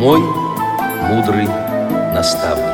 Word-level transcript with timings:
Мой 0.00 0.20
мудрый 1.10 1.46
наставник. 2.14 2.64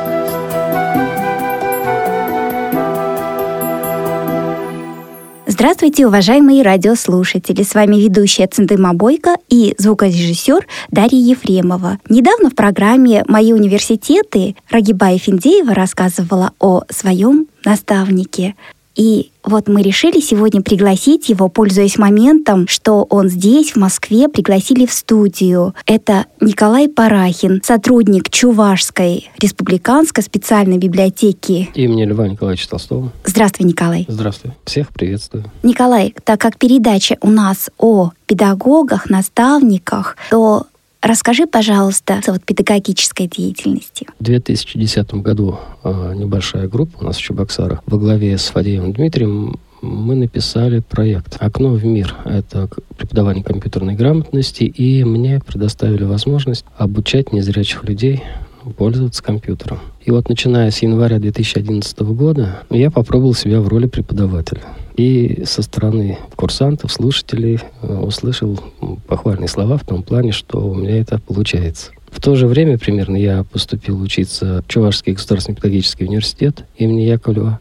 Здравствуйте, 5.45 6.07
уважаемые 6.07 6.63
радиослушатели! 6.63 7.63
С 7.63 7.75
вами 7.75 7.97
ведущая 7.97 8.47
Циндыма 8.47 8.93
Бойко 8.93 9.35
и 9.49 9.75
звукорежиссер 9.77 10.65
Дарья 10.89 11.19
Ефремова. 11.19 11.99
Недавно 12.07 12.49
в 12.49 12.55
программе 12.55 13.25
«Мои 13.27 13.51
университеты» 13.51 14.55
Рагибая 14.69 15.17
Финдеева 15.17 15.73
рассказывала 15.73 16.53
о 16.59 16.83
своем 16.89 17.47
наставнике. 17.65 18.55
И 18.97 19.31
вот 19.43 19.67
мы 19.69 19.83
решили 19.83 20.19
сегодня 20.19 20.61
пригласить 20.61 21.29
его, 21.29 21.47
пользуясь 21.49 21.97
моментом, 21.97 22.67
что 22.67 23.05
он 23.09 23.29
здесь, 23.29 23.73
в 23.73 23.75
Москве, 23.77 24.27
пригласили 24.27 24.85
в 24.85 24.91
студию. 24.91 25.75
Это 25.85 26.25
Николай 26.41 26.89
Парахин, 26.89 27.61
сотрудник 27.63 28.29
Чувашской 28.31 29.29
республиканской 29.39 30.23
специальной 30.23 30.79
библиотеки. 30.79 31.69
Имени 31.75 32.05
Льва 32.05 32.27
Николаевича 32.27 32.69
Толстого. 32.69 33.13
Здравствуй, 33.23 33.67
Николай. 33.67 34.05
Здравствуй. 34.09 34.53
Всех 34.65 34.89
приветствую. 34.89 35.45
Николай, 35.61 36.15
так 36.23 36.41
как 36.41 36.57
передача 36.57 37.17
у 37.21 37.29
нас 37.29 37.69
о 37.77 38.11
педагогах, 38.25 39.11
наставниках, 39.11 40.17
то 40.31 40.65
Расскажи, 41.01 41.45
пожалуйста, 41.45 42.21
о 42.25 42.31
вот 42.31 42.43
педагогической 42.43 43.27
деятельности. 43.27 44.07
В 44.19 44.23
2010 44.23 45.13
году 45.15 45.59
э, 45.83 46.13
небольшая 46.15 46.67
группа 46.67 46.99
у 46.99 47.03
нас 47.05 47.17
в 47.17 47.21
Чебоксарах 47.21 47.81
во 47.85 47.97
главе 47.97 48.37
с 48.37 48.47
Фадеевым 48.47 48.93
Дмитрием 48.93 49.59
мы 49.81 50.15
написали 50.15 50.79
проект 50.79 51.37
«Окно 51.39 51.69
в 51.69 51.85
мир». 51.85 52.15
Это 52.25 52.67
преподавание 52.97 53.43
компьютерной 53.43 53.93
грамотности, 53.93 54.63
и 54.63 55.03
мне 55.03 55.39
предоставили 55.45 56.03
возможность 56.03 56.65
обучать 56.77 57.31
незрячих 57.31 57.83
людей 57.83 58.23
пользоваться 58.69 59.23
компьютером. 59.23 59.79
И 60.03 60.11
вот 60.11 60.29
начиная 60.29 60.71
с 60.71 60.81
января 60.81 61.19
2011 61.19 61.99
года 61.99 62.63
я 62.69 62.91
попробовал 62.91 63.33
себя 63.33 63.61
в 63.61 63.67
роли 63.67 63.87
преподавателя. 63.87 64.61
И 64.95 65.43
со 65.45 65.61
стороны 65.61 66.17
курсантов, 66.35 66.91
слушателей 66.91 67.59
э, 67.81 67.97
услышал 67.99 68.59
похвальные 69.07 69.47
слова 69.47 69.77
в 69.77 69.85
том 69.85 70.01
плане, 70.01 70.31
что 70.31 70.59
у 70.59 70.73
меня 70.73 70.99
это 70.99 71.19
получается. 71.19 71.91
В 72.09 72.19
то 72.19 72.35
же 72.35 72.47
время 72.47 72.79
примерно 72.79 73.15
я 73.15 73.43
поступил 73.43 74.01
учиться 74.01 74.63
в 74.63 74.71
Чувашский 74.71 75.13
государственный 75.13 75.55
педагогический 75.55 76.05
университет 76.05 76.63
имени 76.77 77.01
Яковлева. 77.01 77.59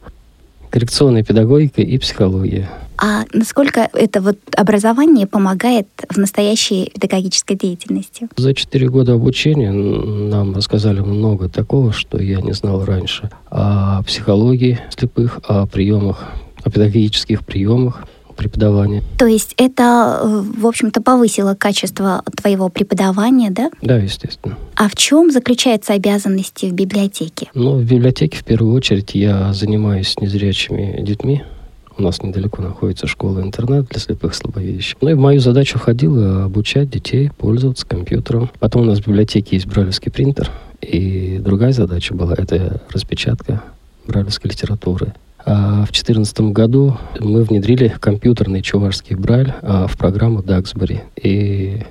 Коррекционная 0.70 1.24
педагогика 1.24 1.82
и 1.82 1.98
психология. 1.98 2.70
А 3.06 3.24
насколько 3.32 3.88
это 3.92 4.20
вот 4.20 4.36
образование 4.56 5.28
помогает 5.28 5.86
в 6.08 6.16
настоящей 6.16 6.90
педагогической 6.92 7.56
деятельности? 7.56 8.26
За 8.36 8.52
четыре 8.52 8.88
года 8.88 9.12
обучения 9.12 9.70
нам 9.70 10.56
рассказали 10.56 10.98
много 10.98 11.48
такого, 11.48 11.92
что 11.92 12.20
я 12.20 12.40
не 12.40 12.52
знал 12.52 12.84
раньше. 12.84 13.30
О 13.48 14.02
психологии 14.02 14.80
слепых, 14.90 15.38
о 15.46 15.66
приемах 15.66 16.24
о 16.64 16.70
педагогических 16.70 17.46
приемах 17.46 18.02
преподавания. 18.36 19.04
То 19.20 19.26
есть 19.26 19.54
это, 19.56 20.20
э, 20.20 20.42
в 20.58 20.66
общем-то, 20.66 21.00
повысило 21.00 21.54
качество 21.54 22.24
твоего 22.36 22.68
преподавания, 22.68 23.50
да? 23.50 23.70
Да, 23.82 23.98
естественно. 23.98 24.58
А 24.74 24.88
в 24.88 24.96
чем 24.96 25.30
заключаются 25.30 25.92
обязанности 25.92 26.66
в 26.66 26.72
библиотеке? 26.72 27.50
Ну, 27.54 27.76
в 27.76 27.84
библиотеке, 27.84 28.38
в 28.38 28.44
первую 28.44 28.74
очередь, 28.74 29.14
я 29.14 29.52
занимаюсь 29.52 30.16
незрячими 30.20 31.00
детьми. 31.02 31.44
У 31.98 32.02
нас 32.02 32.22
недалеко 32.22 32.60
находится 32.60 33.06
школа-интернат 33.06 33.88
для 33.88 34.00
слепых 34.00 34.32
и 34.32 34.36
слабовидящих. 34.36 34.96
Ну 35.00 35.08
и 35.08 35.14
в 35.14 35.18
мою 35.18 35.40
задачу 35.40 35.78
входило 35.78 36.44
обучать 36.44 36.90
детей 36.90 37.30
пользоваться 37.38 37.86
компьютером. 37.86 38.50
Потом 38.58 38.82
у 38.82 38.84
нас 38.84 38.98
в 38.98 39.06
библиотеке 39.06 39.56
есть 39.56 39.66
брайлевский 39.66 40.12
принтер. 40.12 40.50
И 40.82 41.40
другая 41.42 41.72
задача 41.72 42.14
была– 42.14 42.34
это 42.38 42.82
распечатка 42.92 43.62
брайлевской 44.06 44.50
литературы. 44.50 45.14
А 45.46 45.84
в 45.84 45.92
2014 45.92 46.40
году 46.52 46.98
мы 47.18 47.44
внедрили 47.44 47.94
компьютерный 48.00 48.62
чувашский 48.62 49.14
брайль 49.14 49.54
а, 49.62 49.86
в 49.86 49.96
программу 49.96 50.42
Даксбери. 50.42 51.02
И 51.22 51.82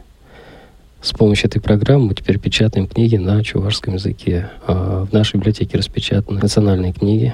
с 1.01 1.11
помощью 1.11 1.47
этой 1.47 1.61
программы 1.61 2.07
мы 2.07 2.15
теперь 2.15 2.38
печатаем 2.38 2.88
книги 2.88 3.15
на 3.15 3.44
чувашском 3.44 3.95
языке. 3.95 4.49
А 4.67 5.05
в 5.05 5.13
нашей 5.13 5.38
библиотеке 5.38 5.77
распечатаны 5.77 6.39
национальные 6.39 6.94
книги, 6.94 7.33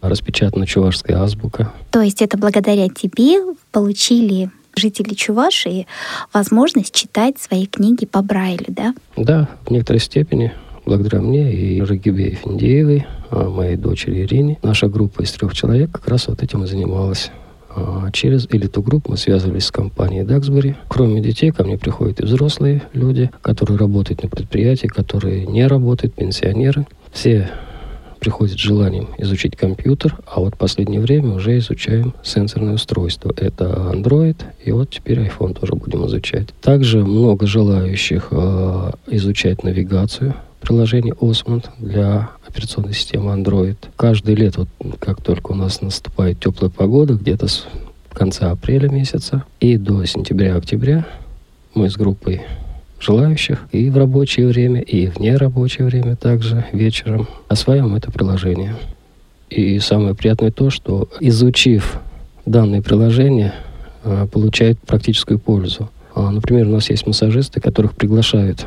распечатана 0.00 0.66
чувашская 0.66 1.18
азбука. 1.18 1.72
То 1.90 2.00
есть 2.00 2.22
это 2.22 2.38
благодаря 2.38 2.88
тебе 2.88 3.40
получили 3.72 4.50
жители 4.76 5.14
Чувашии 5.14 5.86
возможность 6.32 6.94
читать 6.94 7.38
свои 7.38 7.66
книги 7.66 8.06
по 8.06 8.22
Брайлю, 8.22 8.66
да? 8.68 8.94
Да, 9.16 9.48
в 9.66 9.70
некоторой 9.70 10.00
степени 10.00 10.52
благодаря 10.88 11.20
мне 11.20 11.52
и 11.52 11.82
Рагибе 11.82 12.30
Финдеевой, 12.30 13.06
а, 13.30 13.50
моей 13.50 13.76
дочери 13.76 14.22
Ирине. 14.22 14.58
Наша 14.62 14.88
группа 14.88 15.22
из 15.22 15.32
трех 15.32 15.54
человек 15.54 15.90
как 15.92 16.08
раз 16.08 16.28
вот 16.28 16.42
этим 16.42 16.64
и 16.64 16.66
занималась. 16.66 17.30
А, 17.68 18.10
через 18.12 18.46
элиту 18.50 18.82
групп 18.82 19.08
мы 19.08 19.18
связывались 19.18 19.66
с 19.66 19.70
компанией 19.70 20.24
Даксбери. 20.24 20.76
Кроме 20.88 21.20
детей, 21.20 21.50
ко 21.50 21.62
мне 21.62 21.76
приходят 21.76 22.20
и 22.20 22.24
взрослые 22.24 22.82
люди, 22.94 23.30
которые 23.42 23.76
работают 23.76 24.22
на 24.22 24.30
предприятии, 24.30 24.86
которые 24.86 25.46
не 25.46 25.66
работают, 25.66 26.14
пенсионеры. 26.14 26.86
Все 27.12 27.50
приходят 28.18 28.58
с 28.58 28.62
желанием 28.62 29.08
изучить 29.18 29.56
компьютер, 29.56 30.16
а 30.26 30.40
вот 30.40 30.54
в 30.54 30.58
последнее 30.58 31.00
время 31.00 31.34
уже 31.34 31.58
изучаем 31.58 32.14
сенсорное 32.22 32.74
устройство. 32.74 33.32
Это 33.36 33.92
Android, 33.92 34.36
и 34.64 34.72
вот 34.72 34.90
теперь 34.90 35.20
iPhone 35.20 35.58
тоже 35.58 35.74
будем 35.74 36.06
изучать. 36.06 36.48
Также 36.60 37.04
много 37.04 37.46
желающих 37.46 38.28
э, 38.30 38.90
изучать 39.08 39.62
навигацию, 39.62 40.34
приложение 40.60 41.14
Osmond 41.14 41.66
для 41.78 42.30
операционной 42.46 42.92
системы 42.92 43.32
Android. 43.32 43.76
Каждое 43.96 44.36
лето, 44.36 44.66
вот 44.78 44.98
как 44.98 45.22
только 45.22 45.52
у 45.52 45.54
нас 45.54 45.80
наступает 45.80 46.40
теплая 46.40 46.70
погода, 46.70 47.14
где-то 47.14 47.48
с 47.48 47.66
конца 48.12 48.50
апреля 48.50 48.88
месяца 48.88 49.44
и 49.60 49.76
до 49.76 50.04
сентября-октября 50.04 51.06
мы 51.74 51.88
с 51.88 51.96
группой 51.96 52.42
желающих 53.00 53.66
и 53.72 53.90
в 53.90 53.96
рабочее 53.96 54.46
время, 54.46 54.80
и 54.80 55.06
в 55.06 55.18
нерабочее 55.20 55.86
время 55.86 56.16
также 56.16 56.64
вечером 56.72 57.28
осваиваем 57.48 57.94
это 57.94 58.10
приложение. 58.10 58.74
И 59.50 59.78
самое 59.78 60.14
приятное 60.14 60.50
то, 60.50 60.70
что 60.70 61.08
изучив 61.20 62.00
данное 62.44 62.82
приложение, 62.82 63.54
а, 64.04 64.26
получает 64.26 64.78
практическую 64.80 65.38
пользу. 65.38 65.90
А, 66.14 66.30
например, 66.30 66.66
у 66.66 66.72
нас 66.72 66.90
есть 66.90 67.06
массажисты, 67.06 67.60
которых 67.60 67.94
приглашают 67.94 68.66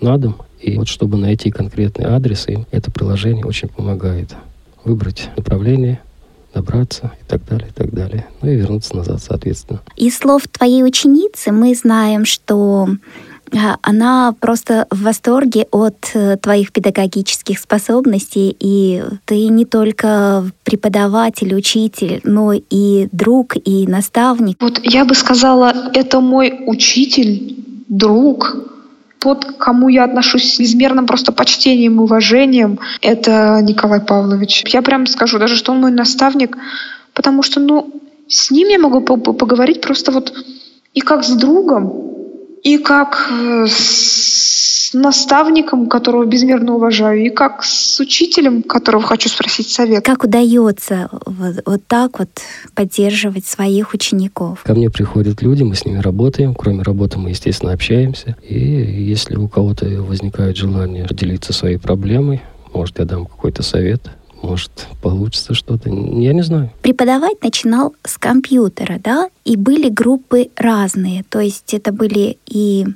на 0.00 0.18
дом 0.18 0.36
и 0.60 0.76
вот 0.76 0.88
чтобы 0.88 1.16
найти 1.16 1.50
конкретный 1.50 2.06
адрес, 2.06 2.48
им 2.48 2.66
это 2.70 2.90
приложение 2.90 3.44
очень 3.44 3.68
помогает. 3.68 4.34
Выбрать 4.84 5.30
направление, 5.36 6.00
добраться 6.52 7.12
и 7.20 7.24
так 7.28 7.44
далее, 7.44 7.68
и 7.68 7.72
так 7.72 7.92
далее. 7.92 8.26
Ну 8.42 8.50
и 8.50 8.56
вернуться 8.56 8.96
назад, 8.96 9.22
соответственно. 9.22 9.80
Из 9.96 10.16
слов 10.16 10.42
твоей 10.48 10.82
ученицы 10.82 11.52
мы 11.52 11.74
знаем, 11.74 12.24
что 12.24 12.88
она 13.82 14.34
просто 14.40 14.86
в 14.90 15.02
восторге 15.02 15.66
от 15.70 16.10
э, 16.14 16.36
твоих 16.36 16.72
педагогических 16.72 17.58
способностей, 17.58 18.56
и 18.58 19.02
ты 19.24 19.48
не 19.48 19.64
только 19.64 20.44
преподаватель, 20.64 21.54
учитель, 21.54 22.20
но 22.24 22.52
и 22.52 23.08
друг, 23.12 23.56
и 23.56 23.86
наставник. 23.86 24.56
Вот 24.60 24.80
я 24.82 25.04
бы 25.04 25.14
сказала, 25.14 25.72
это 25.94 26.20
мой 26.20 26.60
учитель, 26.66 27.56
друг, 27.88 28.56
тот, 29.18 29.44
к 29.44 29.56
кому 29.56 29.88
я 29.88 30.04
отношусь 30.04 30.54
с 30.54 30.58
безмерным 30.58 31.06
просто 31.06 31.32
почтением 31.32 31.96
и 31.96 32.02
уважением, 32.02 32.78
это 33.02 33.60
Николай 33.62 34.00
Павлович. 34.00 34.64
Я 34.68 34.82
прям 34.82 35.06
скажу 35.06 35.38
даже, 35.38 35.56
что 35.56 35.72
он 35.72 35.80
мой 35.80 35.90
наставник, 35.90 36.56
потому 37.14 37.42
что, 37.42 37.60
ну, 37.60 37.92
с 38.28 38.50
ним 38.50 38.68
я 38.68 38.78
могу 38.78 39.00
поговорить 39.00 39.80
просто 39.80 40.12
вот 40.12 40.32
и 40.94 41.00
как 41.00 41.24
с 41.24 41.32
другом, 41.32 42.17
и 42.68 42.76
как 42.76 43.28
э, 43.30 43.66
с 43.66 44.90
наставником, 44.92 45.88
которого 45.88 46.26
безмерно 46.26 46.74
уважаю, 46.74 47.24
и 47.24 47.30
как 47.30 47.64
с 47.64 47.98
учителем, 48.00 48.62
которого 48.62 49.02
хочу 49.02 49.28
спросить 49.30 49.70
совет. 49.70 50.04
Как 50.04 50.24
удается 50.24 51.08
вот, 51.24 51.62
вот 51.64 51.80
так 51.86 52.18
вот 52.18 52.28
поддерживать 52.74 53.46
своих 53.46 53.94
учеников? 53.94 54.62
Ко 54.64 54.74
мне 54.74 54.90
приходят 54.90 55.40
люди, 55.40 55.62
мы 55.62 55.74
с 55.74 55.86
ними 55.86 55.98
работаем. 55.98 56.54
Кроме 56.54 56.82
работы 56.82 57.18
мы, 57.18 57.30
естественно, 57.30 57.72
общаемся. 57.72 58.36
И 58.46 58.58
если 58.58 59.36
у 59.36 59.48
кого-то 59.48 59.86
возникает 60.02 60.56
желание 60.56 61.06
делиться 61.10 61.52
своей 61.54 61.78
проблемой, 61.78 62.42
может, 62.74 62.98
я 62.98 63.06
дам 63.06 63.24
какой-то 63.24 63.62
совет, 63.62 64.10
может, 64.42 64.86
получится 65.02 65.54
что-то. 65.54 65.90
Я 65.90 66.32
не 66.32 66.42
знаю. 66.42 66.72
Преподавать 66.82 67.42
начинал 67.42 67.94
с 68.04 68.18
компьютера, 68.18 69.00
да? 69.02 69.28
И 69.44 69.56
были 69.56 69.88
группы 69.88 70.50
разные. 70.56 71.24
То 71.24 71.40
есть 71.40 71.74
это 71.74 71.92
были 71.92 72.38
и 72.46 72.86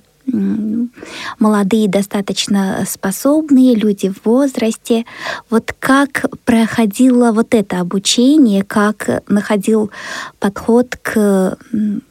молодые, 1.38 1.88
достаточно 1.88 2.84
способные 2.86 3.74
люди 3.74 4.08
в 4.08 4.24
возрасте. 4.24 5.04
Вот 5.50 5.74
как 5.78 6.26
проходило 6.44 7.32
вот 7.32 7.54
это 7.54 7.80
обучение, 7.80 8.62
как 8.64 9.22
находил 9.28 9.90
подход 10.40 10.96
к 11.02 11.58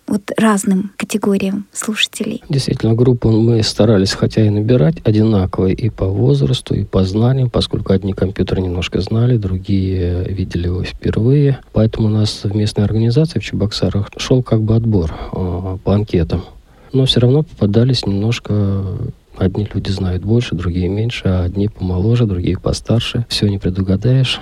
вот 0.07 0.31
разным 0.37 0.91
категориям 0.97 1.65
слушателей? 1.71 2.43
Действительно, 2.49 2.93
группу 2.93 3.31
мы 3.31 3.63
старались 3.63 4.11
хотя 4.11 4.45
и 4.45 4.49
набирать 4.49 4.97
одинаковые 5.03 5.73
и 5.73 5.89
по 5.89 6.05
возрасту, 6.05 6.75
и 6.75 6.83
по 6.83 7.03
знаниям, 7.03 7.49
поскольку 7.49 7.93
одни 7.93 8.13
компьютеры 8.13 8.61
немножко 8.61 8.99
знали, 9.01 9.37
другие 9.37 10.25
видели 10.25 10.67
его 10.67 10.83
впервые. 10.83 11.59
Поэтому 11.73 12.07
у 12.07 12.11
нас 12.11 12.41
в 12.43 12.55
местной 12.55 12.83
организации 12.83 13.39
в 13.39 13.43
Чебоксарах 13.43 14.09
шел 14.17 14.43
как 14.43 14.61
бы 14.61 14.75
отбор 14.75 15.11
э, 15.31 15.77
по 15.83 15.93
анкетам. 15.93 16.43
Но 16.93 17.05
все 17.05 17.19
равно 17.19 17.43
попадались 17.43 18.05
немножко 18.05 18.83
Одни 19.37 19.67
люди 19.73 19.89
знают 19.89 20.23
больше, 20.23 20.55
другие 20.55 20.87
меньше, 20.87 21.23
а 21.25 21.43
одни 21.43 21.67
помоложе, 21.67 22.25
другие 22.25 22.59
постарше. 22.59 23.25
Все 23.29 23.47
не 23.47 23.57
предугадаешь. 23.57 24.39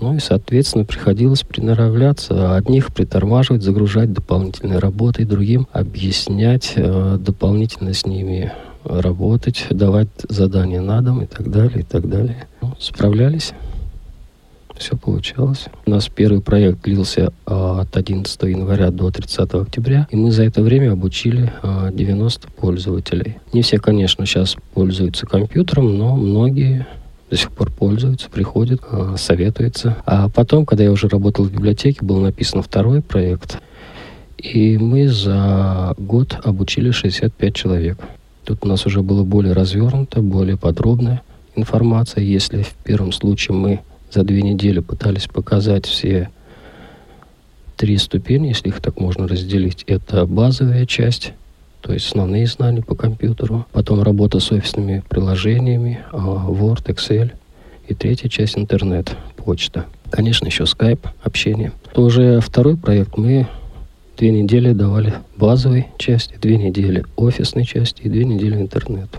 Ну 0.00 0.16
и, 0.16 0.18
соответственно, 0.18 0.84
приходилось 0.84 1.42
приноравливаться, 1.42 2.56
одних 2.56 2.92
притормаживать, 2.92 3.62
загружать 3.62 4.12
дополнительной 4.12 4.78
работой, 4.78 5.24
другим 5.24 5.68
объяснять, 5.72 6.72
э, 6.74 7.16
дополнительно 7.18 7.94
с 7.94 8.04
ними 8.04 8.52
работать, 8.84 9.66
давать 9.70 10.08
задания 10.28 10.82
на 10.82 11.00
дом 11.00 11.22
и 11.22 11.26
так 11.26 11.50
далее, 11.50 11.80
и 11.80 11.84
так 11.84 12.08
далее. 12.08 12.46
Ну, 12.60 12.74
справлялись. 12.78 13.54
Все 14.84 14.98
получалось. 14.98 15.68
У 15.86 15.90
нас 15.90 16.10
первый 16.10 16.42
проект 16.42 16.82
длился 16.82 17.32
а, 17.46 17.80
от 17.80 17.96
11 17.96 18.42
января 18.42 18.90
до 18.90 19.10
30 19.10 19.54
октября, 19.54 20.06
и 20.10 20.16
мы 20.16 20.30
за 20.30 20.44
это 20.44 20.60
время 20.60 20.92
обучили 20.92 21.50
90 21.62 22.46
а, 22.46 22.60
пользователей. 22.60 23.38
Не 23.54 23.62
все, 23.62 23.78
конечно, 23.78 24.26
сейчас 24.26 24.56
пользуются 24.74 25.24
компьютером, 25.24 25.96
но 25.96 26.16
многие 26.16 26.86
до 27.30 27.36
сих 27.38 27.50
пор 27.52 27.70
пользуются, 27.70 28.28
приходят, 28.28 28.82
а, 28.90 29.14
советуются. 29.16 29.96
А 30.04 30.28
потом, 30.28 30.66
когда 30.66 30.84
я 30.84 30.92
уже 30.92 31.08
работал 31.08 31.46
в 31.46 31.50
библиотеке, 31.50 32.00
был 32.02 32.20
написан 32.20 32.62
второй 32.62 33.00
проект, 33.00 33.62
и 34.36 34.76
мы 34.76 35.08
за 35.08 35.94
год 35.96 36.38
обучили 36.44 36.90
65 36.90 37.54
человек. 37.54 37.96
Тут 38.44 38.58
у 38.66 38.68
нас 38.68 38.84
уже 38.84 39.00
было 39.00 39.24
более 39.24 39.54
развернуто, 39.54 40.20
более 40.20 40.58
подробная 40.58 41.22
информация. 41.56 42.22
Если 42.22 42.64
в 42.64 42.74
первом 42.84 43.12
случае 43.12 43.56
мы 43.56 43.80
за 44.14 44.22
две 44.22 44.42
недели 44.42 44.78
пытались 44.78 45.26
показать 45.26 45.86
все 45.86 46.30
три 47.76 47.98
ступени, 47.98 48.48
если 48.48 48.68
их 48.68 48.80
так 48.80 49.00
можно 49.00 49.26
разделить, 49.26 49.82
это 49.88 50.24
базовая 50.24 50.86
часть, 50.86 51.32
то 51.80 51.92
есть 51.92 52.06
основные 52.06 52.46
знания 52.46 52.82
по 52.82 52.94
компьютеру, 52.94 53.66
потом 53.72 54.02
работа 54.02 54.38
с 54.38 54.52
офисными 54.52 55.02
приложениями, 55.08 56.00
а, 56.12 56.46
Word, 56.48 56.84
Excel, 56.86 57.32
и 57.88 57.94
третья 57.94 58.28
часть 58.28 58.56
интернет, 58.56 59.16
почта. 59.36 59.86
Конечно, 60.10 60.46
еще 60.46 60.62
Skype, 60.62 61.08
общение. 61.24 61.72
То 61.92 62.02
уже 62.02 62.40
второй 62.40 62.76
проект 62.76 63.18
мы 63.18 63.48
две 64.16 64.30
недели 64.30 64.72
давали 64.72 65.14
базовой 65.36 65.88
части, 65.98 66.36
две 66.40 66.56
недели 66.56 67.04
офисной 67.16 67.64
части 67.64 68.02
и 68.02 68.08
две 68.08 68.24
недели 68.24 68.54
интернету. 68.54 69.18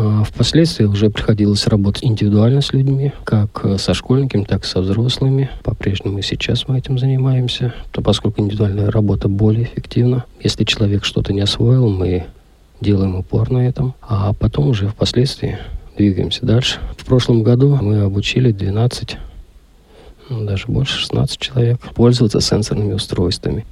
А 0.00 0.22
впоследствии 0.22 0.84
уже 0.84 1.10
приходилось 1.10 1.66
работать 1.66 2.04
индивидуально 2.04 2.60
с 2.60 2.72
людьми, 2.72 3.12
как 3.24 3.66
со 3.78 3.94
школьниками, 3.94 4.44
так 4.44 4.64
и 4.64 4.66
со 4.66 4.80
взрослыми. 4.80 5.50
По-прежнему 5.64 6.18
и 6.18 6.22
сейчас 6.22 6.68
мы 6.68 6.78
этим 6.78 7.00
занимаемся, 7.00 7.74
то 7.90 8.00
поскольку 8.00 8.40
индивидуальная 8.40 8.92
работа 8.92 9.28
более 9.28 9.64
эффективна. 9.64 10.24
Если 10.40 10.62
человек 10.62 11.04
что-то 11.04 11.32
не 11.32 11.40
освоил, 11.40 11.88
мы 11.88 12.26
делаем 12.80 13.16
упор 13.16 13.50
на 13.50 13.66
этом, 13.66 13.94
а 14.00 14.32
потом 14.34 14.68
уже 14.68 14.86
впоследствии 14.86 15.58
двигаемся 15.96 16.46
дальше. 16.46 16.78
В 16.96 17.04
прошлом 17.04 17.42
году 17.42 17.76
мы 17.82 17.98
обучили 18.02 18.52
12, 18.52 19.18
ну, 20.30 20.44
даже 20.44 20.66
больше 20.68 20.96
16 21.00 21.40
человек 21.40 21.80
пользоваться 21.96 22.40
сенсорными 22.40 22.92
устройствами. 22.92 23.66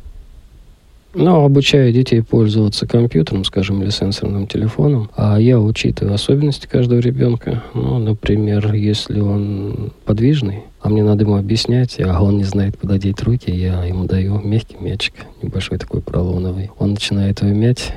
Ну, 1.18 1.44
обучаю 1.46 1.94
детей 1.94 2.20
пользоваться 2.22 2.86
компьютером, 2.86 3.44
скажем, 3.44 3.82
или 3.82 3.88
сенсорным 3.88 4.46
телефоном, 4.46 5.08
а 5.16 5.40
я 5.40 5.58
учитываю 5.58 6.12
особенности 6.12 6.66
каждого 6.66 6.98
ребенка. 6.98 7.62
Ну, 7.72 7.98
например, 7.98 8.74
если 8.74 9.20
он 9.20 9.94
подвижный, 10.04 10.64
а 10.82 10.90
мне 10.90 11.02
надо 11.02 11.24
ему 11.24 11.38
объяснять, 11.38 11.98
а 12.00 12.22
он 12.22 12.36
не 12.36 12.44
знает, 12.44 12.76
куда 12.76 12.98
деть 12.98 13.22
руки, 13.22 13.50
я 13.50 13.82
ему 13.84 14.04
даю 14.04 14.40
мягкий 14.44 14.76
мячик, 14.78 15.14
небольшой 15.40 15.78
такой 15.78 16.02
поролоновый. 16.02 16.70
Он 16.78 16.90
начинает 16.90 17.40
его 17.40 17.54
мять, 17.54 17.94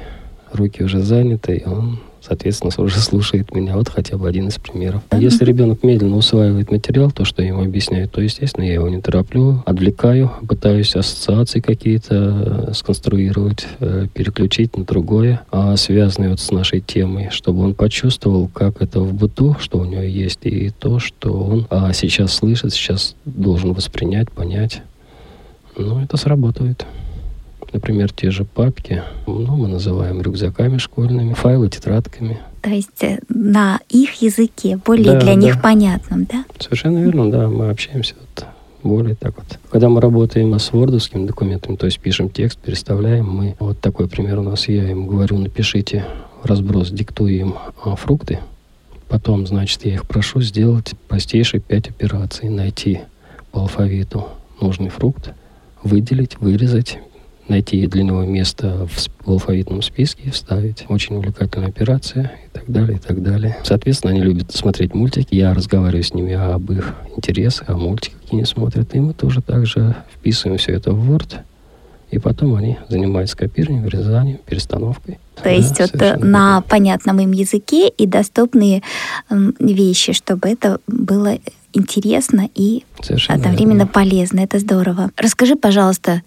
руки 0.53 0.81
уже 0.81 1.01
заняты, 1.01 1.57
и 1.57 1.67
он 1.67 1.99
соответственно, 2.29 2.71
уже 2.77 2.99
слушает 2.99 3.53
меня. 3.53 3.75
Вот 3.75 3.89
хотя 3.89 4.17
бы 4.17 4.27
один 4.29 4.47
из 4.47 4.55
примеров. 4.55 5.01
Если 5.17 5.43
ребенок 5.43 5.83
медленно 5.83 6.17
усваивает 6.17 6.71
материал, 6.71 7.11
то, 7.11 7.25
что 7.25 7.41
я 7.41 7.49
ему 7.49 7.63
объясняю, 7.63 8.07
то, 8.07 8.21
естественно, 8.21 8.63
я 8.63 8.75
его 8.75 8.87
не 8.87 9.01
тороплю, 9.01 9.63
отвлекаю, 9.65 10.31
пытаюсь 10.47 10.95
ассоциации 10.95 11.59
какие-то 11.59 12.67
э, 12.69 12.73
сконструировать, 12.73 13.67
э, 13.79 14.07
переключить 14.13 14.77
на 14.77 14.85
другое, 14.85 15.41
а 15.51 15.75
связанное 15.75 16.29
вот 16.29 16.39
с 16.39 16.51
нашей 16.51 16.81
темой, 16.81 17.29
чтобы 17.31 17.63
он 17.63 17.73
почувствовал, 17.73 18.47
как 18.47 18.81
это 18.81 18.99
в 18.99 19.13
быту, 19.13 19.55
что 19.59 19.79
у 19.79 19.85
него 19.85 20.01
есть, 20.01 20.39
и 20.43 20.69
то, 20.69 20.99
что 20.99 21.31
он 21.31 21.67
а, 21.69 21.91
сейчас 21.93 22.33
слышит, 22.33 22.73
сейчас 22.73 23.15
должен 23.25 23.73
воспринять, 23.73 24.31
понять. 24.31 24.81
Ну, 25.77 26.01
это 26.01 26.17
сработает. 26.17 26.85
Например, 27.71 28.11
те 28.11 28.31
же 28.31 28.45
папки, 28.45 29.03
ну, 29.27 29.55
мы 29.55 29.67
называем 29.67 30.21
рюкзаками 30.21 30.77
школьными, 30.77 31.33
файлы 31.33 31.69
тетрадками. 31.69 32.39
То 32.61 32.69
есть 32.71 33.03
э, 33.03 33.19
на 33.29 33.79
их 33.89 34.21
языке, 34.21 34.79
более 34.83 35.13
да, 35.13 35.19
для 35.19 35.35
да. 35.35 35.35
них 35.35 35.61
понятном, 35.61 36.25
да? 36.25 36.45
Совершенно 36.59 36.97
верно, 36.99 37.31
да. 37.31 37.47
Мы 37.47 37.69
общаемся 37.69 38.15
вот 38.19 38.45
более 38.83 39.15
так 39.15 39.35
вот. 39.37 39.59
Когда 39.69 39.89
мы 39.89 40.01
работаем 40.01 40.57
с 40.57 40.71
вордовскими 40.71 41.25
документами, 41.25 41.75
то 41.75 41.85
есть 41.85 41.99
пишем 41.99 42.29
текст, 42.29 42.59
переставляем, 42.59 43.29
мы, 43.29 43.55
вот 43.59 43.79
такой 43.79 44.07
пример 44.07 44.39
у 44.39 44.43
нас, 44.43 44.67
я 44.67 44.89
им 44.89 45.07
говорю, 45.07 45.37
напишите 45.37 46.05
разброс, 46.43 46.89
диктую 46.89 47.37
им 47.37 47.55
а, 47.83 47.95
фрукты, 47.95 48.39
потом, 49.09 49.45
значит, 49.45 49.85
я 49.85 49.95
их 49.95 50.07
прошу 50.07 50.41
сделать 50.41 50.93
простейшие 51.07 51.59
пять 51.61 51.89
операций, 51.89 52.49
найти 52.49 53.01
по 53.51 53.61
алфавиту 53.61 54.27
нужный 54.61 54.89
фрукт, 54.89 55.31
выделить, 55.83 56.39
вырезать, 56.39 56.99
найти 57.49 57.85
для 57.87 58.03
него 58.03 58.23
место 58.23 58.87
в 58.87 59.29
алфавитном 59.29 59.81
списке 59.81 60.23
и 60.25 60.29
вставить. 60.29 60.85
Очень 60.89 61.17
увлекательная 61.17 61.69
операция 61.69 62.31
и 62.45 62.49
так 62.53 62.63
далее, 62.67 62.97
и 62.97 62.99
так 62.99 63.21
далее. 63.21 63.57
Соответственно, 63.63 64.13
они 64.13 64.21
любят 64.21 64.51
смотреть 64.53 64.93
мультики. 64.93 65.35
Я 65.35 65.53
разговариваю 65.53 66.03
с 66.03 66.13
ними 66.13 66.33
об 66.33 66.71
их 66.71 66.95
интересах, 67.15 67.69
о 67.69 67.77
мультиках, 67.77 68.19
какие 68.21 68.39
они 68.39 68.45
смотрят. 68.45 68.93
И 68.95 68.99
мы 68.99 69.13
тоже 69.13 69.41
также 69.41 69.95
вписываем 70.13 70.57
все 70.57 70.73
это 70.73 70.91
в 70.91 71.11
Word. 71.11 71.37
И 72.11 72.17
потом 72.17 72.55
они 72.55 72.77
занимаются 72.87 73.37
копированием, 73.37 73.83
вырезанием, 73.83 74.39
перестановкой. 74.43 75.19
То 75.35 75.43
да, 75.43 75.49
есть 75.51 75.79
вот 75.79 75.93
э, 76.01 76.15
на 76.17 76.55
верно. 76.55 76.61
понятном 76.67 77.19
им 77.19 77.31
языке 77.31 77.87
и 77.87 78.07
доступные 78.07 78.81
вещи, 79.59 80.13
чтобы 80.13 80.49
это 80.49 80.79
было 80.87 81.37
интересно 81.71 82.49
и 82.55 82.83
Совершенно 83.01 83.37
одновременно 83.37 83.77
верно. 83.79 83.91
полезно. 83.91 84.39
Это 84.39 84.57
здорово. 84.57 85.11
Расскажи, 85.17 85.55
пожалуйста, 85.55 86.23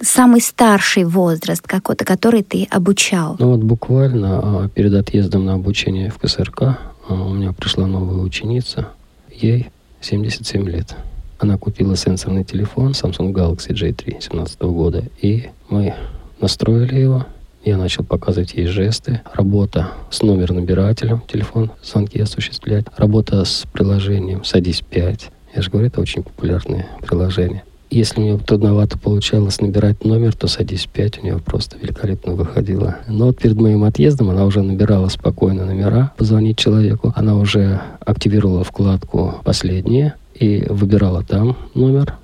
самый 0.00 0.40
старший 0.40 1.04
возраст 1.04 1.66
какой-то, 1.66 2.04
который 2.04 2.42
ты 2.42 2.66
обучал? 2.70 3.36
Ну 3.38 3.50
вот 3.50 3.60
буквально 3.60 4.64
а, 4.64 4.68
перед 4.68 4.94
отъездом 4.94 5.44
на 5.44 5.54
обучение 5.54 6.10
в 6.10 6.18
КСРК 6.18 6.62
а, 6.62 6.78
у 7.08 7.34
меня 7.34 7.52
пришла 7.52 7.86
новая 7.86 8.18
ученица, 8.22 8.88
ей 9.30 9.68
77 10.00 10.68
лет. 10.68 10.94
Она 11.38 11.58
купила 11.58 11.96
сенсорный 11.96 12.44
телефон 12.44 12.92
Samsung 12.92 13.32
Galaxy 13.32 13.72
J3 13.72 14.04
2017 14.04 14.60
года, 14.62 15.04
и 15.20 15.50
мы 15.68 15.94
настроили 16.40 16.98
его, 16.98 17.26
я 17.64 17.76
начал 17.76 18.04
показывать 18.04 18.54
ей 18.54 18.66
жесты, 18.66 19.22
работа 19.34 19.90
с 20.10 20.22
номер-набирателем, 20.22 21.22
телефон, 21.26 21.72
звонки 21.82 22.20
осуществлять, 22.20 22.86
работа 22.96 23.44
с 23.44 23.64
приложением 23.72 24.44
«Садись 24.44 24.82
5». 24.88 25.20
Я 25.54 25.62
же 25.62 25.70
говорю, 25.70 25.88
это 25.88 26.00
очень 26.00 26.22
популярное 26.22 26.86
приложение. 27.06 27.64
Если 27.96 28.20
мне 28.20 28.36
трудновато 28.36 28.98
получалось 28.98 29.62
набирать 29.62 30.04
номер, 30.04 30.34
то 30.34 30.48
садись 30.48 30.84
5 30.84 31.20
у 31.20 31.22
нее 31.22 31.38
просто 31.38 31.78
великолепно 31.80 32.34
выходило. 32.34 32.96
Но 33.08 33.24
вот 33.24 33.38
перед 33.38 33.58
моим 33.58 33.84
отъездом 33.84 34.28
она 34.28 34.44
уже 34.44 34.60
набирала 34.60 35.08
спокойно 35.08 35.64
номера, 35.64 36.12
позвонить 36.18 36.58
человеку. 36.58 37.14
Она 37.16 37.38
уже 37.38 37.80
активировала 38.00 38.64
вкладку 38.64 39.36
«Последние» 39.44 40.12
и 40.34 40.66
выбирала 40.68 41.24
там 41.24 41.56
номер, 41.72 42.16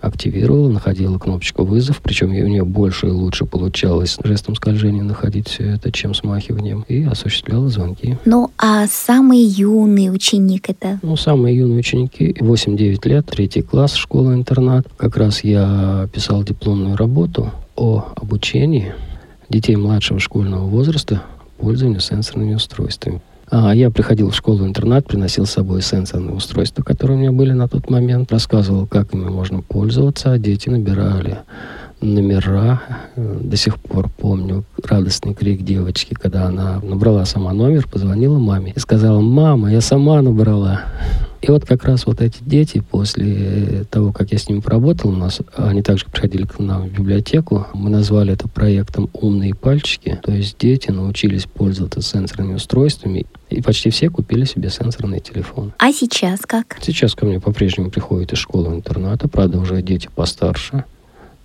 активировала, 0.00 0.68
находила 0.68 1.18
кнопочку 1.18 1.64
«Вызов», 1.64 2.00
причем 2.02 2.30
у 2.30 2.32
нее 2.32 2.64
больше 2.64 3.08
и 3.08 3.10
лучше 3.10 3.44
получалось 3.44 4.18
жестом 4.22 4.54
скольжения 4.54 5.02
находить 5.02 5.48
все 5.48 5.64
это, 5.64 5.92
чем 5.92 6.14
смахиванием, 6.14 6.84
и 6.88 7.04
осуществляла 7.04 7.68
звонки. 7.68 8.18
Ну, 8.24 8.50
а 8.58 8.86
самый 8.86 9.40
юный 9.40 10.12
ученик 10.12 10.70
это? 10.70 10.98
Ну, 11.02 11.16
самые 11.16 11.56
юные 11.56 11.78
ученики, 11.80 12.36
8-9 12.38 13.08
лет, 13.08 13.26
третий 13.26 13.62
класс, 13.62 13.94
школа-интернат. 13.94 14.86
Как 14.96 15.16
раз 15.16 15.44
я 15.44 16.08
писал 16.12 16.42
дипломную 16.42 16.96
работу 16.96 17.52
о 17.76 18.12
обучении 18.16 18.94
детей 19.48 19.76
младшего 19.76 20.20
школьного 20.20 20.66
возраста 20.66 21.22
пользованию 21.58 22.00
сенсорными 22.00 22.54
устройствами. 22.54 23.20
А 23.50 23.74
я 23.74 23.90
приходил 23.90 24.30
в 24.30 24.36
школу-интернат, 24.36 25.06
приносил 25.06 25.44
с 25.44 25.50
собой 25.50 25.82
сенсорные 25.82 26.34
устройства, 26.34 26.84
которые 26.84 27.18
у 27.18 27.20
меня 27.20 27.32
были 27.32 27.52
на 27.52 27.66
тот 27.66 27.90
момент, 27.90 28.30
рассказывал, 28.30 28.86
как 28.86 29.12
ими 29.12 29.28
можно 29.28 29.60
пользоваться, 29.60 30.32
а 30.32 30.38
дети 30.38 30.68
набирали 30.68 31.38
номера. 32.00 32.82
До 33.16 33.56
сих 33.56 33.78
пор 33.78 34.08
помню 34.08 34.64
радостный 34.82 35.34
крик 35.34 35.62
девочки, 35.62 36.14
когда 36.14 36.46
она 36.46 36.80
набрала 36.82 37.24
сама 37.24 37.52
номер, 37.52 37.86
позвонила 37.86 38.38
маме 38.38 38.72
и 38.74 38.78
сказала, 38.78 39.20
мама, 39.20 39.70
я 39.70 39.80
сама 39.80 40.22
набрала. 40.22 40.82
И 41.42 41.50
вот 41.50 41.64
как 41.64 41.84
раз 41.84 42.04
вот 42.04 42.20
эти 42.20 42.36
дети, 42.42 42.82
после 42.90 43.84
того, 43.90 44.12
как 44.12 44.30
я 44.30 44.38
с 44.38 44.48
ними 44.48 44.60
поработал, 44.60 45.10
у 45.10 45.16
нас, 45.16 45.40
они 45.56 45.80
также 45.80 46.04
приходили 46.04 46.44
к 46.44 46.58
нам 46.58 46.82
в 46.82 46.92
библиотеку, 46.92 47.66
мы 47.72 47.88
назвали 47.88 48.34
это 48.34 48.46
проектом 48.46 49.08
«Умные 49.14 49.54
пальчики», 49.54 50.20
то 50.22 50.32
есть 50.32 50.58
дети 50.58 50.90
научились 50.90 51.46
пользоваться 51.46 52.02
сенсорными 52.02 52.54
устройствами, 52.54 53.24
и 53.48 53.62
почти 53.62 53.88
все 53.88 54.10
купили 54.10 54.44
себе 54.44 54.68
сенсорный 54.68 55.20
телефон. 55.20 55.72
А 55.78 55.92
сейчас 55.92 56.40
как? 56.40 56.76
Сейчас 56.82 57.14
ко 57.14 57.24
мне 57.24 57.40
по-прежнему 57.40 57.90
приходят 57.90 58.34
из 58.34 58.38
школы-интерната, 58.38 59.26
правда, 59.26 59.58
уже 59.60 59.80
дети 59.80 60.10
постарше, 60.14 60.84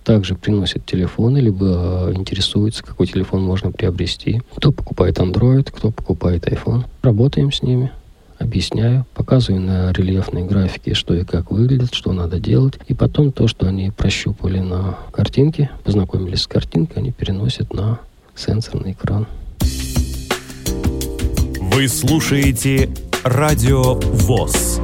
также 0.06 0.36
приносят 0.36 0.86
телефоны, 0.86 1.38
либо 1.38 2.12
интересуются, 2.14 2.84
какой 2.84 3.08
телефон 3.08 3.42
можно 3.42 3.72
приобрести. 3.72 4.40
Кто 4.56 4.70
покупает 4.70 5.18
Android, 5.18 5.68
кто 5.70 5.90
покупает 5.90 6.46
iPhone. 6.46 6.84
Работаем 7.02 7.52
с 7.52 7.60
ними 7.60 7.90
объясняю, 8.38 9.06
показываю 9.14 9.62
на 9.62 9.92
рельефной 9.92 10.44
графике, 10.44 10.94
что 10.94 11.14
и 11.14 11.24
как 11.24 11.50
выглядит, 11.50 11.92
что 11.92 12.12
надо 12.12 12.38
делать. 12.38 12.74
И 12.86 12.94
потом 12.94 13.32
то, 13.32 13.48
что 13.48 13.66
они 13.66 13.90
прощупали 13.90 14.60
на 14.60 14.96
картинке, 15.10 15.70
познакомились 15.84 16.42
с 16.42 16.46
картинкой, 16.46 17.02
они 17.02 17.12
переносят 17.12 17.74
на 17.74 17.98
сенсорный 18.36 18.92
экран. 18.92 19.26
Вы 21.60 21.88
слушаете 21.88 22.90
Радио 23.24 23.94
ВОЗ. 23.94 24.80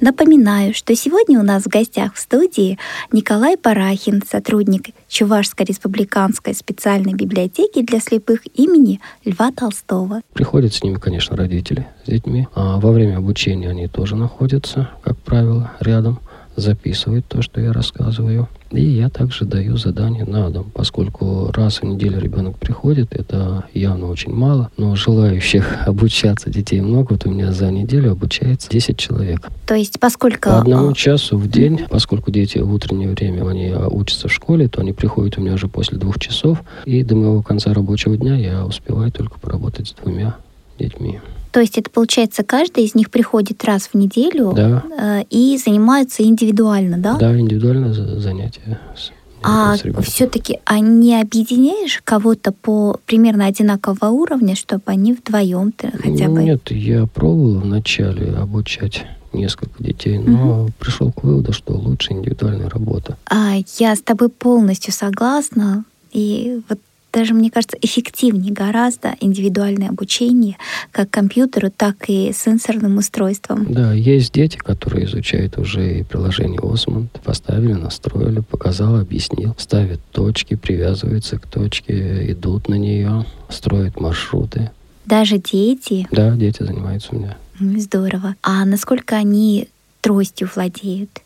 Напоминаю, 0.00 0.72
что 0.72 0.96
сегодня 0.96 1.38
у 1.38 1.42
нас 1.42 1.64
в 1.64 1.68
гостях 1.68 2.14
в 2.14 2.18
студии 2.18 2.78
Николай 3.12 3.58
Парахин, 3.58 4.22
сотрудник 4.26 4.94
Чувашской 5.08 5.66
республиканской 5.66 6.54
специальной 6.54 7.12
библиотеки 7.12 7.82
для 7.82 8.00
слепых 8.00 8.40
имени 8.54 9.00
Льва 9.26 9.52
Толстого. 9.52 10.22
Приходят 10.32 10.72
с 10.72 10.82
ними, 10.82 10.94
конечно, 10.94 11.36
родители 11.36 11.86
с 12.04 12.08
детьми. 12.08 12.48
А 12.54 12.80
во 12.80 12.92
время 12.92 13.18
обучения 13.18 13.68
они 13.68 13.88
тоже 13.88 14.16
находятся, 14.16 14.88
как 15.02 15.18
правило, 15.18 15.72
рядом 15.80 16.20
записывают 16.60 17.26
то, 17.26 17.42
что 17.42 17.60
я 17.60 17.72
рассказываю. 17.72 18.48
И 18.70 18.82
я 18.82 19.08
также 19.08 19.44
даю 19.44 19.76
задания 19.76 20.24
на 20.24 20.48
дом, 20.50 20.70
поскольку 20.72 21.50
раз 21.52 21.78
в 21.78 21.84
неделю 21.84 22.20
ребенок 22.20 22.56
приходит, 22.56 23.12
это 23.12 23.64
явно 23.74 24.06
очень 24.06 24.32
мало, 24.32 24.70
но 24.76 24.94
желающих 24.94 25.78
обучаться 25.86 26.50
детей 26.50 26.80
много. 26.80 27.12
Вот 27.14 27.26
у 27.26 27.30
меня 27.30 27.52
за 27.52 27.70
неделю 27.70 28.12
обучается 28.12 28.70
10 28.70 28.96
человек. 28.96 29.48
То 29.66 29.74
есть 29.74 29.98
поскольку... 29.98 30.50
По 30.50 30.60
одному 30.60 30.92
часу 30.92 31.36
в 31.36 31.48
день, 31.48 31.80
поскольку 31.88 32.30
дети 32.30 32.58
в 32.58 32.72
утреннее 32.72 33.08
время, 33.08 33.48
они 33.48 33.72
учатся 33.72 34.28
в 34.28 34.32
школе, 34.32 34.68
то 34.68 34.80
они 34.80 34.92
приходят 34.92 35.36
у 35.38 35.40
меня 35.40 35.54
уже 35.54 35.66
после 35.66 35.98
двух 35.98 36.20
часов, 36.20 36.62
и 36.84 37.02
до 37.02 37.16
моего 37.16 37.42
конца 37.42 37.74
рабочего 37.74 38.16
дня 38.16 38.36
я 38.36 38.64
успеваю 38.64 39.10
только 39.10 39.40
поработать 39.40 39.88
с 39.88 39.92
двумя 39.92 40.36
детьми. 40.78 41.20
То 41.52 41.60
есть 41.60 41.78
это 41.78 41.90
получается, 41.90 42.44
каждый 42.44 42.84
из 42.84 42.94
них 42.94 43.10
приходит 43.10 43.64
раз 43.64 43.88
в 43.92 43.94
неделю 43.94 44.52
да. 44.54 44.84
э, 44.98 45.24
и 45.30 45.58
занимается 45.58 46.22
индивидуально, 46.22 46.98
да? 46.98 47.16
Да, 47.16 47.38
индивидуальное 47.38 47.92
занятие. 47.92 48.78
С, 48.96 49.10
а 49.42 49.74
все-таки 50.02 50.58
а 50.66 50.80
не 50.80 51.20
объединяешь 51.20 52.00
кого-то 52.04 52.52
по 52.52 52.98
примерно 53.06 53.46
одинакового 53.46 54.10
уровня, 54.10 54.54
чтобы 54.54 54.82
они 54.86 55.14
вдвоем 55.14 55.72
хотя 55.78 56.28
бы? 56.28 56.42
Нет, 56.42 56.70
я 56.70 57.06
пробовал 57.06 57.60
вначале 57.60 58.32
обучать 58.32 59.06
несколько 59.32 59.82
детей, 59.82 60.18
но 60.18 60.64
угу. 60.64 60.72
пришел 60.78 61.12
к 61.12 61.22
выводу, 61.22 61.52
что 61.52 61.74
лучше 61.74 62.12
индивидуальная 62.12 62.68
работа. 62.68 63.16
А 63.30 63.56
я 63.78 63.94
с 63.94 64.02
тобой 64.02 64.28
полностью 64.28 64.92
согласна. 64.92 65.84
И 66.12 66.60
вот 66.68 66.78
даже, 67.12 67.34
мне 67.34 67.50
кажется, 67.50 67.76
эффективнее 67.80 68.52
гораздо 68.52 69.14
индивидуальное 69.20 69.88
обучение 69.88 70.56
как 70.92 71.10
компьютеру, 71.10 71.70
так 71.70 72.08
и 72.08 72.32
сенсорным 72.32 72.98
устройствам. 72.98 73.66
Да, 73.72 73.92
есть 73.92 74.32
дети, 74.32 74.56
которые 74.56 75.06
изучают 75.06 75.58
уже 75.58 76.00
и 76.00 76.02
приложение 76.02 76.60
Осмонд, 76.62 77.20
поставили, 77.22 77.72
настроили, 77.72 78.40
показал, 78.40 78.96
объяснил, 78.98 79.54
ставят 79.58 80.00
точки, 80.12 80.54
привязываются 80.54 81.38
к 81.38 81.46
точке, 81.46 82.30
идут 82.32 82.68
на 82.68 82.74
нее, 82.74 83.26
строят 83.48 84.00
маршруты. 84.00 84.70
Даже 85.06 85.38
дети? 85.38 86.06
Да, 86.10 86.30
дети 86.36 86.62
занимаются 86.62 87.08
у 87.12 87.18
меня. 87.18 87.36
Здорово. 87.58 88.36
А 88.42 88.64
насколько 88.64 89.16
они 89.16 89.68
тростью 90.00 90.48
владеют? 90.54 91.22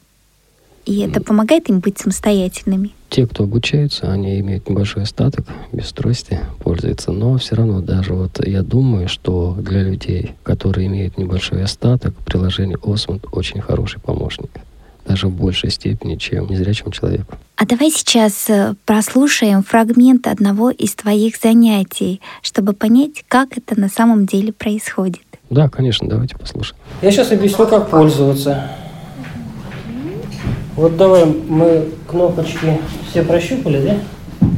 И 0.84 1.00
это 1.00 1.20
помогает 1.20 1.68
им 1.68 1.80
быть 1.80 1.98
самостоятельными? 1.98 2.90
Те, 3.08 3.26
кто 3.26 3.44
обучается, 3.44 4.10
они 4.10 4.40
имеют 4.40 4.68
небольшой 4.68 5.04
остаток, 5.04 5.46
без 5.72 5.92
трости 5.92 6.40
пользуются. 6.62 7.12
Но 7.12 7.38
все 7.38 7.56
равно 7.56 7.80
даже 7.80 8.12
вот 8.12 8.44
я 8.46 8.62
думаю, 8.62 9.08
что 9.08 9.56
для 9.58 9.82
людей, 9.82 10.32
которые 10.42 10.88
имеют 10.88 11.16
небольшой 11.16 11.62
остаток, 11.62 12.14
приложение 12.24 12.76
Osmond 12.76 13.28
очень 13.32 13.60
хороший 13.60 14.00
помощник 14.00 14.50
даже 15.06 15.28
в 15.28 15.32
большей 15.32 15.70
степени, 15.70 16.16
чем 16.16 16.46
незрячему 16.48 16.90
человеку. 16.90 17.34
А 17.56 17.66
давай 17.66 17.90
сейчас 17.90 18.48
э, 18.48 18.74
прослушаем 18.84 19.62
фрагмент 19.62 20.26
одного 20.26 20.70
из 20.70 20.94
твоих 20.94 21.36
занятий, 21.36 22.20
чтобы 22.42 22.72
понять, 22.72 23.22
как 23.28 23.56
это 23.58 23.78
на 23.78 23.88
самом 23.88 24.26
деле 24.26 24.52
происходит. 24.52 25.22
Да, 25.50 25.68
конечно, 25.68 26.08
давайте 26.08 26.36
послушаем. 26.36 26.80
Я 27.02 27.12
сейчас 27.12 27.30
объясню, 27.32 27.66
как 27.66 27.90
пользоваться. 27.90 28.70
Вот 30.76 30.96
давай 30.96 31.24
мы 31.24 31.88
кнопочки 32.08 32.80
все 33.08 33.22
прощупали, 33.22 33.80
да? 33.86 34.48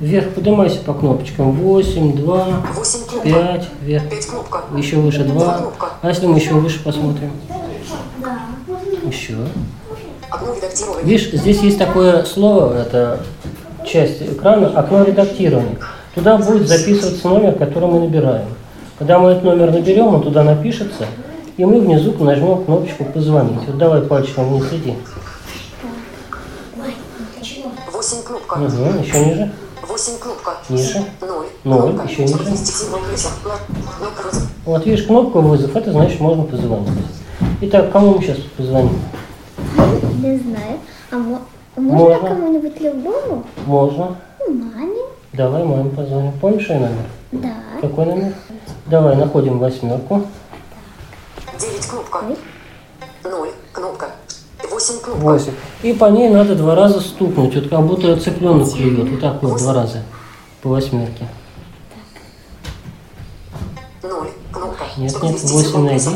Вверх 0.00 0.30
поднимайся 0.30 0.80
по 0.80 0.92
кнопочкам. 0.92 1.52
8, 1.52 2.16
2, 2.16 2.46
5, 3.22 3.68
вверх. 3.82 4.02
Еще 4.76 4.96
выше 4.96 5.22
2. 5.22 5.60
А 6.02 6.08
если 6.08 6.26
мы 6.26 6.38
еще 6.38 6.54
выше 6.54 6.82
посмотрим? 6.82 7.30
Еще. 9.06 9.36
Видишь, 11.04 11.30
здесь 11.32 11.60
есть 11.60 11.78
такое 11.78 12.24
слово, 12.24 12.74
это 12.82 13.20
часть 13.86 14.22
экрана, 14.22 14.68
окно 14.68 15.04
редактирования. 15.04 15.78
Туда 16.14 16.38
будет 16.38 16.66
записываться 16.66 17.28
номер, 17.28 17.54
который 17.54 17.88
мы 17.88 18.00
набираем. 18.00 18.48
Когда 18.98 19.20
мы 19.20 19.30
этот 19.30 19.44
номер 19.44 19.70
наберем, 19.70 20.14
он 20.14 20.22
туда 20.22 20.42
напишется, 20.42 21.06
и 21.56 21.64
мы 21.64 21.80
внизу 21.80 22.12
нажмем 22.18 22.64
кнопочку 22.64 23.04
«Позвонить». 23.04 23.66
Вот 23.66 23.78
давай 23.78 24.02
пальчиком 24.02 24.48
вниз 24.48 24.66
иди. 24.72 24.94
8 28.12 28.22
кнопка. 28.24 28.54
Угу, 28.54 29.02
еще 29.02 29.24
ниже. 29.24 29.52
8 29.88 30.18
кнопка. 30.18 30.56
Ниже. 30.68 31.04
0. 31.20 31.46
0, 31.64 32.00
еще 32.08 32.24
ниже. 32.24 32.38
Вот 34.66 34.86
видишь, 34.86 35.06
кнопка 35.06 35.40
вызов, 35.40 35.74
это 35.74 35.92
значит 35.92 36.20
можно 36.20 36.44
позвонить. 36.44 36.88
Итак, 37.62 37.90
кому 37.90 38.14
мы 38.14 38.22
сейчас 38.22 38.38
позвоним? 38.56 39.00
Не 40.22 40.38
знаю. 40.38 40.78
А 41.10 41.16
можно, 41.16 41.40
можно. 41.76 42.28
кому-нибудь 42.28 42.80
любому? 42.80 43.44
Можно. 43.66 44.16
Маме. 44.46 45.00
Давай 45.32 45.64
маме 45.64 45.90
позвоним. 45.90 46.32
Помнишь 46.32 46.68
ее 46.68 46.80
номер? 46.80 47.06
Да. 47.32 47.54
Какой 47.80 48.06
номер? 48.06 48.34
Давай, 48.86 49.16
находим 49.16 49.58
восьмерку. 49.58 50.22
9 51.58 51.86
кнопка. 51.86 52.24
0 53.24 53.48
кнопка. 53.72 54.10
8 54.82 55.00
кнопок. 55.00 55.22
8. 55.22 55.52
И 55.82 55.92
по 55.92 56.06
ней 56.06 56.28
надо 56.28 56.56
два 56.56 56.74
раза 56.74 57.00
стукнуть, 57.00 57.54
вот 57.54 57.68
как 57.68 57.86
будто 57.86 58.16
цыпленок 58.16 58.72
клюет. 58.72 59.08
Вот 59.10 59.20
так 59.20 59.42
вот 59.42 59.58
два 59.58 59.74
раза 59.74 60.02
по 60.60 60.70
восьмерке. 60.70 61.28
0 64.02 64.30
кнопка. 64.50 64.84
Нет, 64.96 65.22
нет, 65.22 65.40
8 65.40 65.84
найди. 65.84 66.10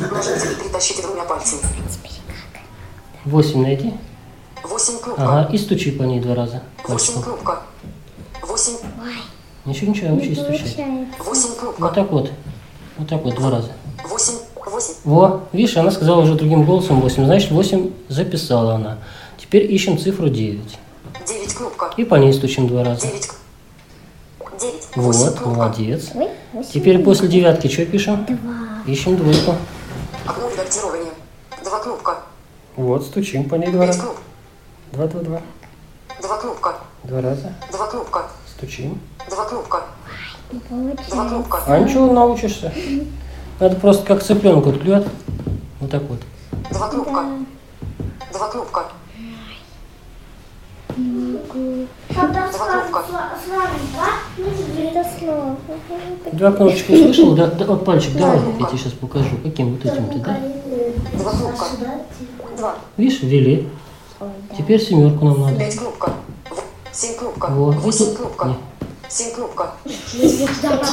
Притащите 0.62 1.02
двумя 1.02 1.22
пальцами. 1.24 1.60
8 3.24 3.62
найди. 3.62 3.94
8 4.64 4.98
кнопка. 4.98 5.22
Ага, 5.22 5.52
и 5.52 5.58
стучи 5.58 5.92
по 5.92 6.02
ней 6.02 6.20
два 6.20 6.34
раза. 6.34 6.62
8 6.88 6.96
пальчиком. 6.96 7.22
кнопка. 7.22 7.62
8. 8.42 8.72
Ничего, 9.64 9.90
ничего, 9.90 10.16
учись 10.16 10.38
стучать. 10.38 10.76
8 11.18 11.54
кнопка. 11.54 11.80
Вот 11.80 11.94
так 11.94 12.10
вот. 12.10 12.30
Вот 12.98 13.08
так 13.08 13.22
вот 13.22 13.34
два 13.36 13.50
раза. 13.50 13.72
8. 14.08 14.32
8. 14.76 14.94
Во, 15.04 15.48
видишь, 15.52 15.76
она 15.78 15.90
сказала 15.90 16.20
уже 16.20 16.34
другим 16.34 16.64
голосом 16.66 17.00
8, 17.00 17.24
значит 17.24 17.50
8 17.50 17.90
записала 18.08 18.74
она. 18.74 18.98
Теперь 19.38 19.72
ищем 19.72 19.98
цифру 19.98 20.28
9. 20.28 20.78
9 21.26 21.54
кнопка. 21.54 21.94
И 21.96 22.04
по 22.04 22.16
ней 22.16 22.32
стучим 22.34 22.68
два 22.68 22.84
раза. 22.84 23.06
9. 23.06 23.30
9. 24.60 24.74
Вот, 24.96 25.46
молодец. 25.46 26.10
Теперь 26.72 26.98
после 27.02 27.28
девятки 27.28 27.68
что 27.68 27.86
пишем? 27.86 28.26
Два. 28.26 28.82
Ищем 28.86 29.16
двойку. 29.16 29.54
Окно 30.26 30.50
редактирования. 30.50 31.12
2 31.64 31.78
кнопка. 31.78 32.18
Вот, 32.76 33.06
стучим 33.06 33.48
по 33.48 33.54
ней 33.54 33.70
два 33.70 33.86
5 33.86 33.88
раза. 33.88 34.00
кнопок. 34.00 34.20
Два, 34.92 35.06
два, 35.06 35.20
два. 35.22 35.40
2 36.20 36.36
кнопка. 36.36 36.74
Два 37.04 37.20
раза. 37.22 37.54
2 37.72 37.86
кнопка. 37.86 38.26
Стучим. 38.54 39.00
Два 39.30 39.46
кнопка. 39.46 39.84
Два 41.08 41.28
кнопка. 41.28 41.62
А 41.66 41.78
ничего, 41.78 42.12
научишься. 42.12 42.70
Надо 43.58 43.76
просто 43.76 44.04
как 44.06 44.22
цыпленок 44.22 44.66
вот 44.66 44.80
клюет. 44.80 45.08
Вот 45.80 45.90
так 45.90 46.02
вот. 46.02 46.18
Два 46.70 46.88
кнопка. 46.88 47.24
Два 48.32 48.48
кнопка. 48.48 48.84
Когда 52.14 52.50
Два 52.50 52.80
кнопка. 52.80 53.04
Кнопочки 56.36 56.92
услышал? 56.92 57.34
Да, 57.34 57.46
да, 57.46 57.64
вот 57.64 57.84
пальчик 57.84 58.14
давай, 58.16 58.38
я 58.58 58.66
тебе 58.66 58.78
сейчас 58.78 58.92
покажу. 58.92 59.36
Каким 59.42 59.72
вот 59.72 59.84
этим 59.84 60.08
ты, 60.08 60.18
да? 60.18 60.38
Два 61.14 61.30
кнопка. 61.30 61.64
Два. 62.58 62.74
Видишь, 62.96 63.22
ввели. 63.22 63.68
Теперь 64.56 64.80
семерку 64.80 65.24
нам 65.26 65.40
надо. 65.40 65.58
Пять 65.58 65.76
кнопка. 65.76 66.12
Семь 66.92 67.16
кнопка. 67.16 67.46
Вот. 67.50 67.76
Восемь 67.76 68.14
тут- 68.16 68.56
кнопка. 69.34 69.72
кнопка. 70.60 70.88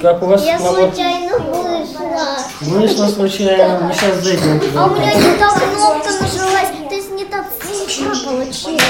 Как 0.00 0.22
у 0.22 0.26
вас 0.26 0.44
Я 0.44 0.58
набор? 0.58 0.88
случайно 0.90 1.38
вышла. 1.38 2.36
Вышло 2.60 3.06
случайно. 3.08 3.80
Мы 3.86 3.92
сейчас 3.94 4.22
зайдем 4.22 4.60
А 4.76 4.86
у 4.86 4.90
меня 4.94 5.14
не 5.14 5.38
та 5.38 5.50
кнопка 5.50 6.10
нажалась, 6.20 6.68
то 6.88 6.94
есть 6.94 7.10
не 7.12 7.24
та 7.24 7.44
цифра 7.60 8.14
получилась. 8.30 8.82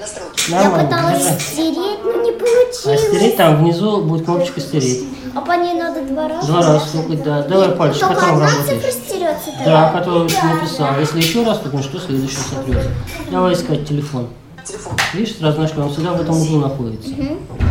Настройки. 0.00 0.50
Я 0.50 0.62
Нормально. 0.64 0.88
пыталась 0.88 1.42
стереть, 1.42 2.04
но 2.04 2.12
не 2.22 2.30
А 2.30 2.38
получилось. 2.38 3.00
стереть 3.08 3.36
там 3.36 3.56
внизу 3.58 4.02
будет 4.02 4.24
кнопочка 4.24 4.60
стереть. 4.60 5.04
А 5.34 5.40
по 5.40 5.52
ней 5.52 5.74
надо 5.74 6.02
два 6.02 6.28
раза. 6.28 6.46
Два 6.46 6.62
раза 6.62 6.86
стукать, 6.86 7.22
да. 7.22 7.42
Давай 7.42 7.70
пальчик, 7.70 8.00
Только 8.00 8.14
которым 8.14 8.36
одна 8.36 8.50
работаешь. 8.50 8.82
цифра 8.82 8.90
стерется 8.92 9.50
Да, 9.64 9.90
которую 9.92 10.28
ты 10.28 10.42
написал. 10.46 10.98
Если 11.00 11.18
еще 11.18 11.44
раз 11.44 11.58
стукнешь, 11.58 11.86
то 11.86 11.98
следующий 11.98 12.36
сотрется. 12.36 12.90
Давай 13.30 13.54
искать 13.54 13.88
телефон. 13.88 14.28
Телефон. 14.64 14.92
Видишь, 15.14 15.36
сразу 15.38 15.60
нашли, 15.60 15.80
он 15.80 15.92
всегда 15.92 16.12
в 16.12 16.20
этом 16.20 16.40
углу 16.40 16.58
находится. 16.60 17.10
Клавиатура. 17.14 17.65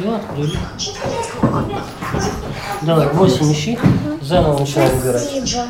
Все, 0.00 0.14
открыли. 0.14 0.58
Давай, 2.82 3.08
8 3.12 3.52
ищи. 3.52 3.78
Заново 4.22 4.60
начинаем. 4.60 4.98
Спасибо. 4.98 5.66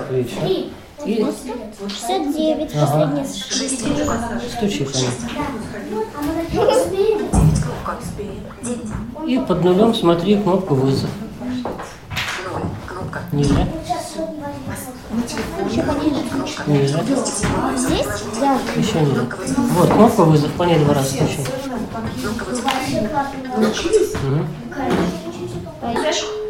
Отлично. 0.00 0.46
И 1.06 1.26
69, 1.88 2.70
Ага. 2.74 3.24
последняя. 3.24 3.24
стучи. 4.50 4.86
И 9.26 9.38
под 9.38 9.64
нулем 9.64 9.94
смотри 9.94 10.36
кнопку 10.36 10.74
вызов. 10.74 11.08
Ниже. 13.32 13.66
Ниже. 16.66 17.00
Здесь? 17.76 18.06
Да. 18.40 18.58
Еще 18.76 19.00
ниже. 19.00 19.26
Вот, 19.72 19.90
кнопка 19.90 20.24
вызов, 20.24 20.52
по 20.52 20.64
ней 20.64 20.78
два 20.80 20.94
раза 20.94 21.16
стучи. 23.72 23.88
Мгм. 24.22 24.48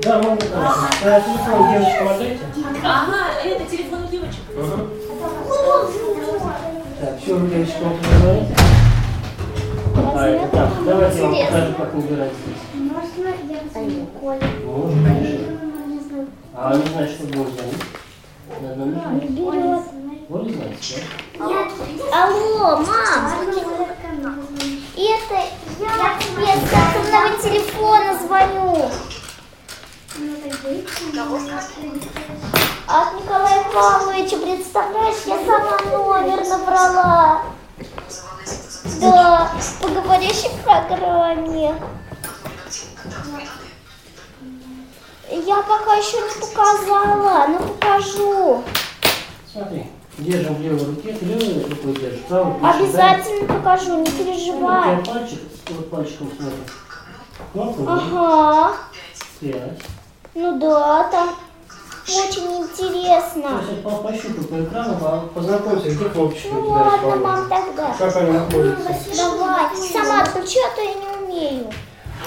Да, 0.03 0.23
можно 0.23 0.49
да. 0.51 0.75
А 1.05 1.21
телефон 1.21 1.73
девочкам 1.73 2.09
отдайте. 2.09 2.41
Ага, 2.85 3.21
это 3.45 3.65
телефон 3.71 4.05
у 4.05 4.09
девочек. 4.09 4.43
Так, 7.01 7.21
все, 7.21 7.39
девочкам 7.41 7.93
поговорите. 7.99 8.57
А, 9.97 10.49
так, 10.53 10.85
давайте 10.85 11.19
я 11.19 11.25
вам 11.27 11.37
покажу, 11.37 11.75
как 11.75 11.95
набирать 11.95 12.33
здесь. 12.33 12.63
Можно 12.75 13.29
я? 13.29 13.61
Можно, 14.65 15.09
конечно. 15.09 15.57
А 16.55 16.77
не 16.77 16.87
знаешь, 16.87 17.11
что 17.11 17.25
будет 17.25 17.55
звонить? 17.55 17.85
На 18.61 18.75
номер? 18.75 19.01
Берет. 19.29 19.83
Вот 20.29 20.47
не 20.47 20.53
знаете, 20.55 21.03
да? 21.39 22.25
Алло, 22.25 22.77
мам! 22.79 23.98
Это 24.99 25.35
я 25.79 26.19
тебе 26.19 26.67
с 26.67 26.75
атомного 26.75 27.41
телефона 27.41 28.19
звоню. 28.19 28.91
От 32.89 33.15
Николая 33.15 33.63
Павловича, 33.73 34.39
представляешь, 34.39 35.23
я 35.27 35.39
сама 35.47 35.79
номер 35.83 36.45
набрала. 36.49 37.43
Да, 39.01 39.53
по 39.81 39.89
говорящей 39.89 40.51
программе. 40.65 41.81
Я 45.31 45.57
пока 45.63 45.95
еще 45.95 46.17
не 46.17 46.41
показала, 46.41 47.47
но 47.47 47.59
покажу. 47.69 48.65
Смотри, 49.53 49.93
держим 50.19 50.55
в 50.55 50.61
левой 50.61 50.85
руке, 50.85 51.13
ты 51.19 51.25
левой 51.25 51.63
рукой 51.69 51.95
держишь, 51.95 52.21
правой 52.29 52.55
пишешь, 52.55 52.81
Обязательно 52.81 53.47
покажу, 53.55 53.99
не 53.99 54.05
да? 54.05 54.11
Переживай. 54.13 54.91
я 54.91 54.97
пальчик, 55.05 55.39
вот 55.71 55.91
пальчиком. 55.91 56.31
Кнопку 57.53 57.85
Ага, 57.89 58.73
пять. 59.41 59.81
ну 60.35 60.59
да, 60.59 61.09
там 61.11 61.31
очень 62.09 62.43
Сейчас 62.43 62.45
интересно. 62.63 63.61
я 63.71 63.83
по- 63.83 63.91
пощупаю 64.03 64.45
по 64.49 64.63
экрану, 64.65 64.97
а 65.03 65.29
познакомься, 65.35 65.91
где 65.91 66.05
кнопочки 66.07 66.49
у 66.49 66.55
Ну 66.55 66.63
тебя 66.63 66.73
ладно, 66.75 67.17
мам, 67.17 67.49
тогда. 67.49 67.95
Как 67.99 68.17
они 68.17 68.31
находятся? 68.33 68.95
Давай, 69.17 69.67
сама 69.93 70.23
отключи, 70.23 70.59
а 70.61 70.75
то 70.75 70.83
я 70.83 70.95
не 70.95 71.27
умею. 71.27 71.67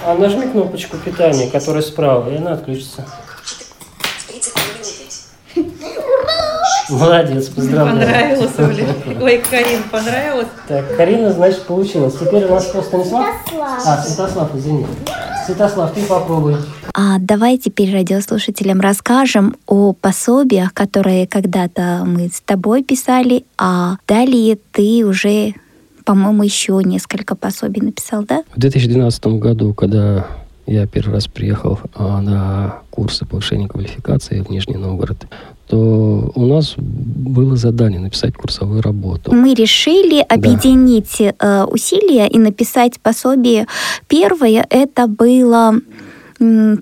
А 0.06 0.16
нажми 0.16 0.48
кнопочку 0.48 0.98
питания, 0.98 1.50
которая 1.52 1.82
справа, 1.84 2.30
и 2.30 2.38
она 2.38 2.54
отключится. 2.54 3.06
Молодец, 6.92 7.48
поздравляю. 7.50 8.00
Понравилось, 8.00 8.52
Оля. 8.58 9.22
Ой, 9.22 9.44
Карин, 9.50 9.80
понравилось? 9.90 10.48
Так, 10.68 10.98
Карина, 10.98 11.32
значит, 11.32 11.64
получилось. 11.64 12.16
Теперь 12.20 12.46
у 12.46 12.50
нас 12.50 12.68
кто, 12.68 12.82
Станислав? 12.82 13.26
Святослав. 13.48 13.88
А, 13.88 14.04
Святослав, 14.04 14.56
извини. 14.56 14.86
Святослав, 15.46 15.94
ты 15.94 16.02
попробуй. 16.04 16.56
А 16.94 17.20
давай 17.20 17.58
теперь 17.58 17.94
радиослушателям 17.94 18.82
расскажем 18.82 19.56
о 19.66 19.94
пособиях, 19.94 20.74
которые 20.74 21.28
когда-то 21.28 22.04
мы 22.06 22.28
с 22.28 22.42
тобой 22.42 22.84
писали, 22.84 23.46
а 23.58 23.96
далее 24.08 24.58
ты 24.72 25.06
уже, 25.06 25.54
по-моему, 26.06 26.44
еще 26.44 26.82
несколько 26.84 27.36
пособий 27.36 27.82
написал, 27.82 28.24
да? 28.24 28.44
В 28.56 28.60
2012 28.60 29.26
году, 29.28 29.74
когда 29.74 30.28
я 30.68 30.86
первый 30.86 31.14
раз 31.14 31.28
приехал 31.28 31.80
а, 31.96 32.22
на 32.22 32.80
курсы 32.90 33.26
повышения 33.26 33.68
квалификации 33.68 34.42
в 34.42 34.50
Нижний 34.50 34.78
Новгород, 34.78 35.26
то 35.72 36.30
у 36.36 36.46
нас 36.48 36.74
было 36.76 37.56
задание 37.56 38.02
написать 38.02 38.36
курсовую 38.36 38.82
работу. 38.82 39.34
Мы 39.34 39.54
решили 39.54 40.20
объединить 40.20 41.22
э, 41.22 41.64
усилия 41.64 42.28
и 42.28 42.38
написать 42.38 43.00
пособие. 43.00 43.68
Первое 44.10 44.66
это 44.70 45.08
было 45.08 45.76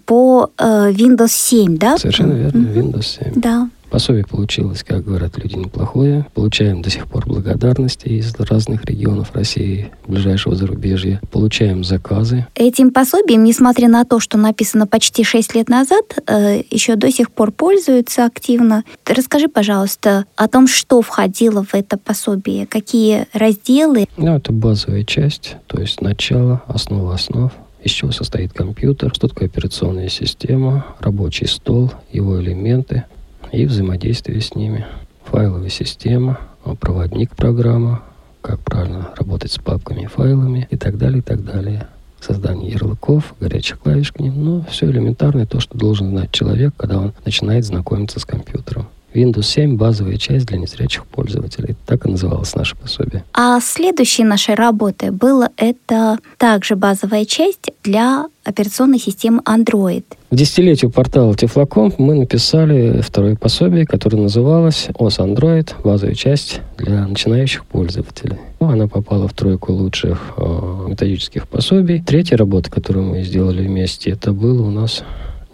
по 0.06 0.50
э, 0.58 0.92
Windows 0.92 1.30
7, 1.30 1.78
да? 1.78 2.00
Совершенно 2.00 2.34
верно. 2.34 2.66
Windows 2.66 3.06
7. 3.24 3.34
Да. 3.36 3.70
Пособие 3.90 4.24
получилось, 4.24 4.84
как 4.84 5.04
говорят 5.04 5.38
люди, 5.38 5.56
неплохое. 5.56 6.28
Получаем 6.36 6.82
до 6.82 6.90
сих 6.92 7.08
пор 7.08 7.26
благодарности 7.26 8.08
из 8.08 8.36
разных 8.36 8.86
регионов 8.86 9.32
России, 9.34 9.92
ближайшего 10.08 10.56
зарубежья. 10.56 11.20
Получаем 11.32 11.84
заказы. 11.84 12.46
Этим 12.54 12.92
пособием, 12.92 13.44
несмотря 13.44 13.88
на 13.88 14.06
то, 14.06 14.20
что 14.20 14.38
написано 14.38 14.86
почти 14.86 15.24
6 15.24 15.56
лет 15.56 15.70
назад, 15.70 16.20
э, 16.28 16.62
еще 16.70 16.96
до 16.96 17.12
сих 17.12 17.32
пор 17.32 17.52
пользуются 17.52 18.26
активно. 18.26 18.84
Расскажи, 19.06 19.48
пожалуйста, 19.48 20.26
о 20.36 20.48
том, 20.48 20.68
что 20.68 21.02
входило 21.02 21.64
в 21.64 21.74
это 21.74 21.98
пособие, 21.98 22.68
какие 22.68 23.26
разделы. 23.34 24.08
Ну, 24.18 24.36
это 24.36 24.54
базовая 24.54 25.04
часть, 25.04 25.56
то 25.66 25.82
есть 25.82 26.02
начало, 26.02 26.62
основа 26.68 27.16
основ, 27.16 27.52
из 27.84 27.92
чего 27.92 28.12
состоит 28.12 28.54
компьютер, 28.54 29.12
что 29.16 29.28
такое 29.28 29.48
операционная 29.48 30.10
система, 30.10 30.86
рабочий 31.00 31.48
стол, 31.48 31.92
его 32.12 32.40
элементы 32.40 33.06
и 33.52 33.66
взаимодействие 33.66 34.42
с 34.42 34.56
ними, 34.56 34.86
файловая 35.26 35.70
система, 35.70 36.40
проводник 36.80 37.36
программа, 37.36 38.04
как 38.42 38.60
правильно 38.62 39.10
работать 39.18 39.52
с 39.52 39.58
папками 39.58 40.04
и 40.04 40.08
файлами 40.08 40.68
и 40.70 40.78
так 40.78 40.98
далее, 40.98 41.20
и 41.20 41.22
так 41.22 41.44
далее. 41.44 41.88
Создание 42.20 42.72
ярлыков, 42.72 43.34
горячих 43.40 43.80
клавиш 43.80 44.12
к 44.12 44.20
ним, 44.20 44.44
ну, 44.44 44.66
все 44.70 44.90
элементарное, 44.90 45.46
то, 45.46 45.60
что 45.60 45.78
должен 45.78 46.10
знать 46.10 46.32
человек, 46.32 46.74
когда 46.76 47.00
он 47.00 47.14
начинает 47.24 47.66
знакомиться 47.66 48.20
с 48.20 48.26
компьютером. 48.26 48.88
Windows 49.14 49.44
7– 49.44 49.76
базовая 49.78 50.18
часть 50.18 50.46
для 50.48 50.58
незрячих 50.58 51.06
пользователей. 51.06 51.76
Так 51.86 52.06
и 52.06 52.10
называлось 52.10 52.56
наше 52.56 52.76
пособие. 52.76 53.24
А 53.34 53.60
следующей 53.60 54.24
нашей 54.24 54.56
работой 54.56 55.12
было 55.12 55.50
это 55.58 56.18
также 56.38 56.76
базовая 56.76 57.26
часть 57.26 57.72
для 57.84 58.28
операционной 58.44 59.00
системы 59.00 59.42
Android. 59.46 60.04
К 60.32 60.36
десятилетию 60.36 60.92
портала 60.92 61.36
Тефлоком 61.36 61.94
мы 61.98 62.16
написали 62.16 63.02
второе 63.02 63.36
пособие, 63.36 63.86
которое 63.86 64.18
называлось 64.18 64.88
ОС 64.96 65.20
Android, 65.20 65.70
базовая 65.84 66.16
часть 66.16 66.62
для 66.78 67.08
начинающих 67.08 67.66
пользователей. 67.66 68.38
Ну, 68.60 68.70
Она 68.70 68.88
попала 68.88 69.28
в 69.28 69.34
тройку 69.34 69.72
лучших 69.74 70.34
э, 70.38 70.86
методических 70.90 71.48
пособий. 71.48 72.02
Третья 72.02 72.38
работа, 72.38 72.70
которую 72.70 73.06
мы 73.06 73.24
сделали 73.24 73.66
вместе, 73.66 74.12
это 74.12 74.32
было 74.34 74.64
у 74.64 74.72
нас 74.72 75.04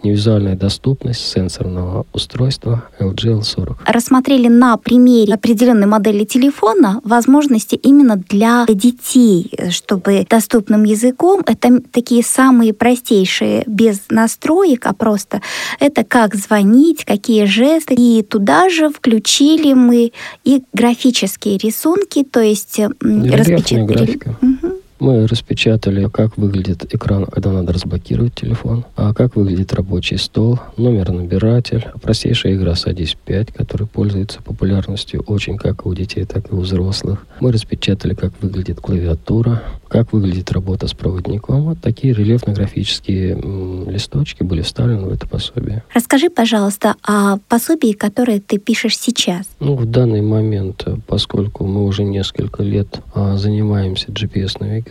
невизуальная 0.06 0.56
доступность 0.56 1.20
сенсорного 1.26 2.06
устройства 2.12 2.84
LG 2.98 3.40
L40. 3.40 3.76
Рассмотрели 3.86 4.48
на 4.48 4.76
примере 4.76 5.34
определенной 5.34 5.86
модели 5.86 6.24
телефона 6.24 7.00
возможности 7.04 7.74
именно 7.74 8.16
для 8.16 8.66
детей, 8.68 9.50
чтобы 9.70 10.26
доступным 10.28 10.84
языком, 10.84 11.42
это 11.46 11.80
такие 11.92 12.22
самые 12.22 12.72
простейшие, 12.72 13.64
без 13.66 14.02
настроек, 14.10 14.86
а 14.86 14.94
просто 14.94 15.42
это 15.80 16.04
как 16.04 16.34
звонить, 16.34 17.04
какие 17.04 17.44
жесты. 17.44 17.94
И 17.94 18.22
туда 18.22 18.68
же 18.68 18.90
включили 18.90 19.72
мы 19.72 20.12
и 20.44 20.62
графические 20.72 21.58
рисунки, 21.58 22.24
то 22.24 22.40
есть 22.40 22.80
распечатали. 22.80 23.84
графика. 23.84 24.36
Угу. 24.40 24.75
Мы 24.98 25.26
распечатали, 25.26 26.08
как 26.08 26.38
выглядит 26.38 26.94
экран, 26.94 27.26
когда 27.26 27.52
надо 27.52 27.72
разблокировать 27.72 28.34
телефон, 28.34 28.84
а 28.96 29.12
как 29.12 29.36
выглядит 29.36 29.74
рабочий 29.74 30.16
стол, 30.16 30.58
номер 30.76 31.10
набиратель, 31.10 31.86
простейшая 32.00 32.54
игра 32.54 32.74
«Садись 32.74 33.16
5», 33.26 33.52
которая 33.54 33.86
пользуется 33.86 34.40
популярностью 34.42 35.22
очень 35.26 35.58
как 35.58 35.84
у 35.84 35.94
детей, 35.94 36.24
так 36.24 36.50
и 36.50 36.54
у 36.54 36.60
взрослых. 36.60 37.26
Мы 37.40 37.52
распечатали, 37.52 38.14
как 38.14 38.32
выглядит 38.40 38.80
клавиатура, 38.80 39.62
как 39.88 40.12
выглядит 40.12 40.50
работа 40.52 40.88
с 40.88 40.94
проводником. 40.94 41.62
Вот 41.62 41.78
такие 41.80 42.14
рельефно-графические 42.14 43.36
листочки 43.90 44.42
были 44.42 44.62
вставлены 44.62 45.06
в 45.06 45.12
это 45.12 45.28
пособие. 45.28 45.84
Расскажи, 45.92 46.30
пожалуйста, 46.30 46.94
о 47.02 47.36
пособии, 47.48 47.92
которое 47.92 48.40
ты 48.40 48.58
пишешь 48.58 48.98
сейчас. 48.98 49.46
Ну, 49.60 49.76
в 49.76 49.84
данный 49.86 50.22
момент, 50.22 50.86
поскольку 51.06 51.66
мы 51.66 51.84
уже 51.84 52.02
несколько 52.02 52.62
лет 52.62 53.00
а, 53.14 53.36
занимаемся 53.36 54.10
GPS-навигацией, 54.10 54.85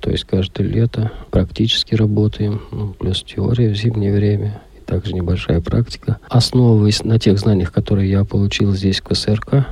то 0.00 0.10
есть 0.10 0.24
каждое 0.24 0.66
лето 0.66 1.12
практически 1.30 1.94
работаем, 1.94 2.62
ну, 2.70 2.88
плюс 2.88 3.22
теория 3.22 3.70
в 3.70 3.76
зимнее 3.76 4.12
время, 4.12 4.60
и 4.76 4.80
также 4.84 5.12
небольшая 5.12 5.60
практика. 5.60 6.18
Основываясь 6.28 7.02
на 7.04 7.18
тех 7.18 7.38
знаниях, 7.38 7.72
которые 7.72 8.10
я 8.10 8.24
получил 8.24 8.72
здесь 8.74 9.00
в 9.00 9.04
КСРК, 9.04 9.66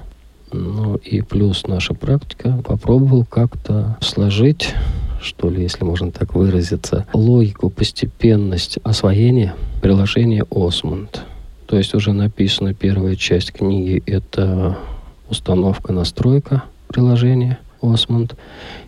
ну 0.52 0.96
и 0.96 1.22
плюс 1.22 1.66
наша 1.66 1.94
практика, 1.94 2.60
попробовал 2.64 3.24
как-то 3.24 3.96
сложить 4.00 4.74
что 5.20 5.50
ли, 5.50 5.62
если 5.62 5.82
можно 5.82 6.12
так 6.12 6.34
выразиться, 6.34 7.06
логику, 7.12 7.68
постепенность 7.68 8.78
освоения 8.84 9.54
приложения 9.82 10.44
Осмонд. 10.50 11.22
То 11.66 11.76
есть 11.76 11.94
уже 11.94 12.12
написана 12.12 12.74
первая 12.74 13.16
часть 13.16 13.52
книги, 13.52 14.02
это 14.06 14.78
установка, 15.28 15.92
настройка 15.92 16.64
приложения 16.86 17.58
Осмонд. 17.82 18.36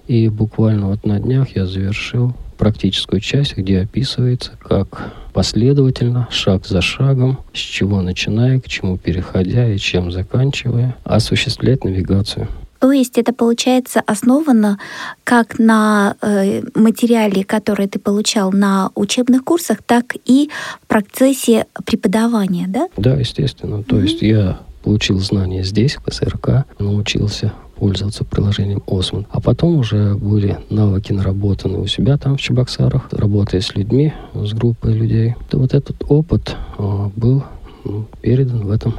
И 0.07 0.29
буквально 0.29 0.89
вот 0.89 1.05
на 1.05 1.19
днях 1.21 1.57
я 1.57 1.67
завершил 1.67 2.35
практическую 2.57 3.21
часть, 3.21 3.57
где 3.57 3.81
описывается, 3.81 4.53
как 4.61 5.13
последовательно, 5.33 6.27
шаг 6.31 6.67
за 6.67 6.81
шагом, 6.81 7.39
с 7.55 7.59
чего 7.59 8.03
начиная, 8.03 8.61
к 8.61 8.69
чему 8.69 8.99
переходя 8.99 9.69
и 9.69 9.79
чем 9.79 10.11
заканчивая, 10.11 10.97
осуществлять 11.05 11.85
навигацию. 11.85 12.49
То 12.81 12.93
есть 12.93 13.19
это 13.19 13.33
получается 13.33 14.03
основано 14.07 14.79
как 15.25 15.59
на 15.59 16.17
э, 16.21 16.63
материале, 16.75 17.45
который 17.45 17.89
ты 17.89 17.99
получал 17.99 18.53
на 18.53 18.91
учебных 18.95 19.45
курсах, 19.45 19.79
так 19.85 20.15
и 20.25 20.49
в 20.83 20.87
процессе 20.87 21.67
преподавания, 21.85 22.67
да? 22.69 22.89
Да, 22.97 23.15
естественно. 23.15 23.83
То 23.83 23.97
mm-hmm. 23.97 24.03
есть 24.03 24.23
я 24.23 24.61
получил 24.85 25.19
знания 25.19 25.65
здесь, 25.65 25.97
в 25.97 26.13
СРК, 26.13 26.67
научился 26.79 27.53
пользоваться 27.79 28.25
приложением 28.25 28.83
Осман. 28.87 29.27
А 29.31 29.41
потом 29.41 29.77
уже 29.77 30.15
были 30.15 30.59
навыки 30.71 31.13
наработаны 31.13 31.79
у 31.79 31.87
себя 31.87 32.17
там 32.19 32.37
в 32.37 32.41
Чебоксарах, 32.41 33.09
работая 33.13 33.61
с 33.61 33.75
людьми, 33.75 34.13
с 34.35 34.53
группой 34.53 34.93
людей. 34.93 35.35
И 35.53 35.57
вот 35.57 35.75
этот 35.75 35.97
опыт 36.09 36.57
э, 36.79 37.09
был 37.17 37.45
ну, 37.85 38.07
передан 38.21 38.67
в 38.67 38.71
этом 38.71 38.95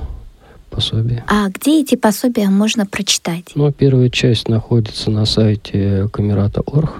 пособии. 0.69 1.23
А 1.27 1.49
где 1.49 1.81
эти 1.81 1.95
пособия 1.95 2.49
можно 2.49 2.85
прочитать? 2.85 3.51
Ну, 3.55 3.71
первая 3.71 4.09
часть 4.09 4.47
находится 4.47 5.11
на 5.11 5.25
сайте 5.25 6.07
камерата.орг. 6.11 6.91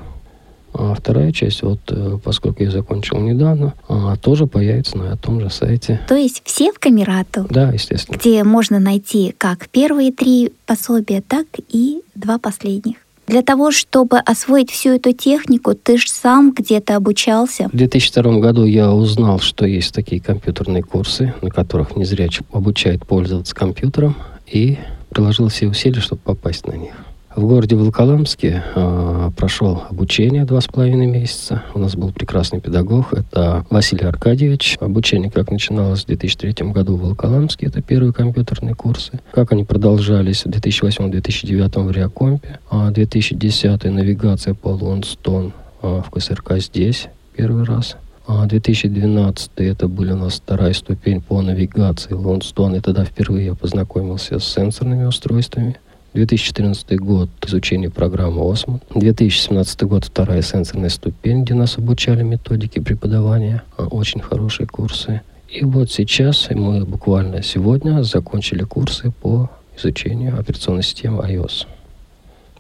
А 0.82 0.94
вторая 0.94 1.34
часть, 1.34 1.62
вот 1.62 1.82
э, 1.90 2.18
поскольку 2.24 2.64
я 2.64 2.72
закончил 2.72 3.20
недавно, 3.20 3.74
а, 3.90 4.16
тоже 4.16 4.48
появится 4.48 4.98
на 4.98 5.18
том 5.18 5.42
же 5.42 5.50
сайте. 5.50 6.00
То 6.08 6.16
есть 6.16 6.42
все 6.46 6.72
в 6.72 6.80
Камерату? 6.80 7.46
Да, 7.50 7.70
естественно. 7.72 8.16
Где 8.16 8.46
можно 8.46 8.80
найти 8.80 9.36
как 9.38 9.68
первые 9.68 10.14
три 10.14 10.54
пособия, 10.66 11.22
так 11.22 11.48
и 11.68 12.02
два 12.16 12.38
последних. 12.40 12.96
Для 13.28 13.42
того, 13.42 13.72
чтобы 13.72 14.20
освоить 14.20 14.72
всю 14.72 14.92
эту 14.92 15.12
технику, 15.12 15.74
ты 15.76 15.98
же 15.98 16.08
сам 16.08 16.54
где-то 16.54 16.96
обучался. 16.96 17.68
В 17.74 17.76
2002 17.76 18.40
году 18.40 18.64
я 18.64 18.94
узнал, 18.94 19.40
что 19.40 19.66
есть 19.66 19.94
такие 19.94 20.22
компьютерные 20.22 20.82
курсы, 20.82 21.34
на 21.42 21.50
которых 21.50 21.98
незрячий 21.98 22.46
обучает 22.54 23.06
пользоваться 23.06 23.54
компьютером, 23.54 24.16
и 24.48 24.78
приложил 25.10 25.50
все 25.50 25.68
усилия, 25.68 26.00
чтобы 26.00 26.22
попасть 26.22 26.66
на 26.66 26.72
них. 26.72 26.94
В 27.36 27.46
городе 27.46 27.76
Волоколамске 27.76 28.64
э, 28.76 29.32
прошел 29.38 29.84
обучение 29.88 30.46
два 30.46 30.62
с 30.62 30.68
половиной 30.68 31.06
месяца. 31.06 31.62
У 31.76 31.80
нас 31.80 31.96
был 31.96 32.12
прекрасный 32.12 32.60
педагог, 32.60 33.14
это 33.14 33.66
Василий 33.70 34.06
Аркадьевич. 34.06 34.78
Обучение 34.80 35.30
как 35.30 35.52
начиналось 35.52 36.04
в 36.04 36.08
2003 36.08 36.72
году 36.72 36.96
в 36.96 37.02
Волоколамске, 37.02 37.68
это 37.68 37.84
первые 37.84 38.14
компьютерные 38.14 38.74
курсы. 38.74 39.20
Как 39.32 39.52
они 39.52 39.64
продолжались 39.64 40.44
в 40.44 40.48
2008-2009 40.50 41.84
в 41.84 41.92
Реакомпе. 41.92 42.60
А 42.72 42.90
2010 42.90 43.84
навигация 43.84 44.56
по 44.56 44.70
Лондстон 44.70 45.54
э, 45.84 46.02
в 46.04 46.10
КСРК 46.10 46.54
здесь 46.58 47.10
первый 47.36 47.64
раз. 47.64 47.96
А 48.26 48.48
2012 48.48 49.52
это 49.58 49.88
были 49.88 50.14
у 50.14 50.18
нас 50.18 50.34
вторая 50.34 50.74
ступень 50.74 51.22
по 51.22 51.42
навигации 51.44 52.14
Лондстон, 52.14 52.76
и 52.76 52.80
тогда 52.80 53.06
впервые 53.06 53.46
я 53.48 53.56
познакомился 53.56 54.40
с 54.40 54.46
сенсорными 54.46 55.06
устройствами. 55.06 55.78
2014 56.14 56.98
год 57.00 57.30
изучение 57.46 57.90
программы 57.90 58.42
ОСМО. 58.42 58.80
2017 58.96 59.84
год 59.84 60.06
вторая 60.06 60.42
сенсорная 60.42 60.90
ступень, 60.90 61.44
где 61.44 61.54
нас 61.54 61.78
обучали 61.78 62.24
методике 62.24 62.82
преподавания. 62.82 63.64
А, 63.78 63.84
очень 63.84 64.20
хорошие 64.20 64.68
курсы. 64.68 65.22
И 65.50 65.64
вот 65.64 65.92
сейчас 65.92 66.50
мы 66.52 66.86
буквально 66.86 67.44
сегодня 67.44 68.04
закончили 68.04 68.64
курсы 68.64 69.12
по 69.12 69.50
изучению 69.78 70.40
операционной 70.40 70.84
системы 70.84 71.24
iOS. 71.24 71.68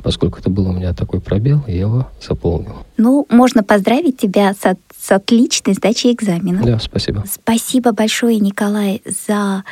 Поскольку 0.01 0.39
это 0.39 0.49
был 0.49 0.67
у 0.67 0.71
меня 0.71 0.93
такой 0.93 1.21
пробел, 1.21 1.63
я 1.67 1.79
его 1.79 2.07
заполнил. 2.21 2.85
Ну, 2.97 3.25
можно 3.29 3.63
поздравить 3.63 4.17
тебя 4.17 4.53
с 4.53 4.65
с 5.01 5.11
отличной 5.11 5.73
сдачей 5.73 6.13
экзамена. 6.13 6.61
Да, 6.63 6.79
спасибо. 6.79 7.23
Спасибо 7.31 7.93
большое, 7.93 8.37
Николай, 8.39 9.01
за 9.05 9.63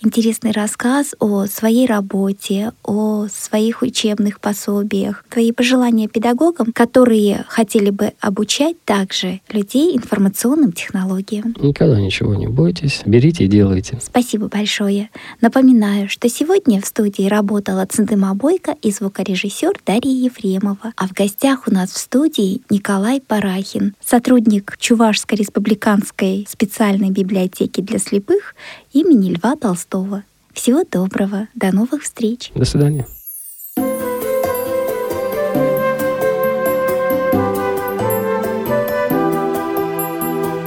интересный 0.00 0.52
рассказ 0.52 1.14
о 1.18 1.46
своей 1.46 1.86
работе, 1.86 2.72
о 2.82 3.26
своих 3.28 3.82
учебных 3.82 4.40
пособиях, 4.40 5.24
твои 5.30 5.52
пожелания 5.52 6.06
педагогам, 6.06 6.72
которые 6.72 7.44
хотели 7.48 7.90
бы 7.90 8.12
обучать 8.20 8.76
также 8.84 9.40
людей 9.50 9.96
информационным 9.96 10.72
технологиям. 10.72 11.54
Никогда 11.60 11.98
ничего 11.98 12.34
не 12.34 12.46
бойтесь, 12.46 13.02
берите 13.06 13.44
и 13.44 13.48
делайте. 13.48 13.98
Спасибо 14.02 14.48
большое. 14.48 15.08
Напоминаю, 15.40 16.10
что 16.10 16.28
сегодня 16.28 16.80
в 16.82 16.86
студии 16.86 17.26
работала 17.26 17.86
Цендыма 17.86 18.34
Бойко 18.34 18.76
и 18.82 18.90
звукорежиссер 18.90 19.73
Дарья 19.84 20.10
Ефремова. 20.10 20.92
А 20.96 21.06
в 21.06 21.12
гостях 21.12 21.66
у 21.66 21.72
нас 21.72 21.90
в 21.90 21.98
студии 21.98 22.62
Николай 22.70 23.20
Парахин, 23.20 23.94
сотрудник 24.04 24.76
Чувашской 24.78 25.38
республиканской 25.38 26.46
специальной 26.48 27.10
библиотеки 27.10 27.80
для 27.80 27.98
слепых 27.98 28.54
имени 28.92 29.34
Льва 29.34 29.56
Толстого. 29.56 30.24
Всего 30.52 30.84
доброго, 30.84 31.48
до 31.54 31.74
новых 31.74 32.02
встреч. 32.02 32.50
До 32.54 32.64
свидания. 32.64 33.06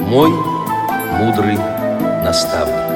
Мой 0.08 0.30
мудрый 1.18 1.58
наставник. 2.24 2.87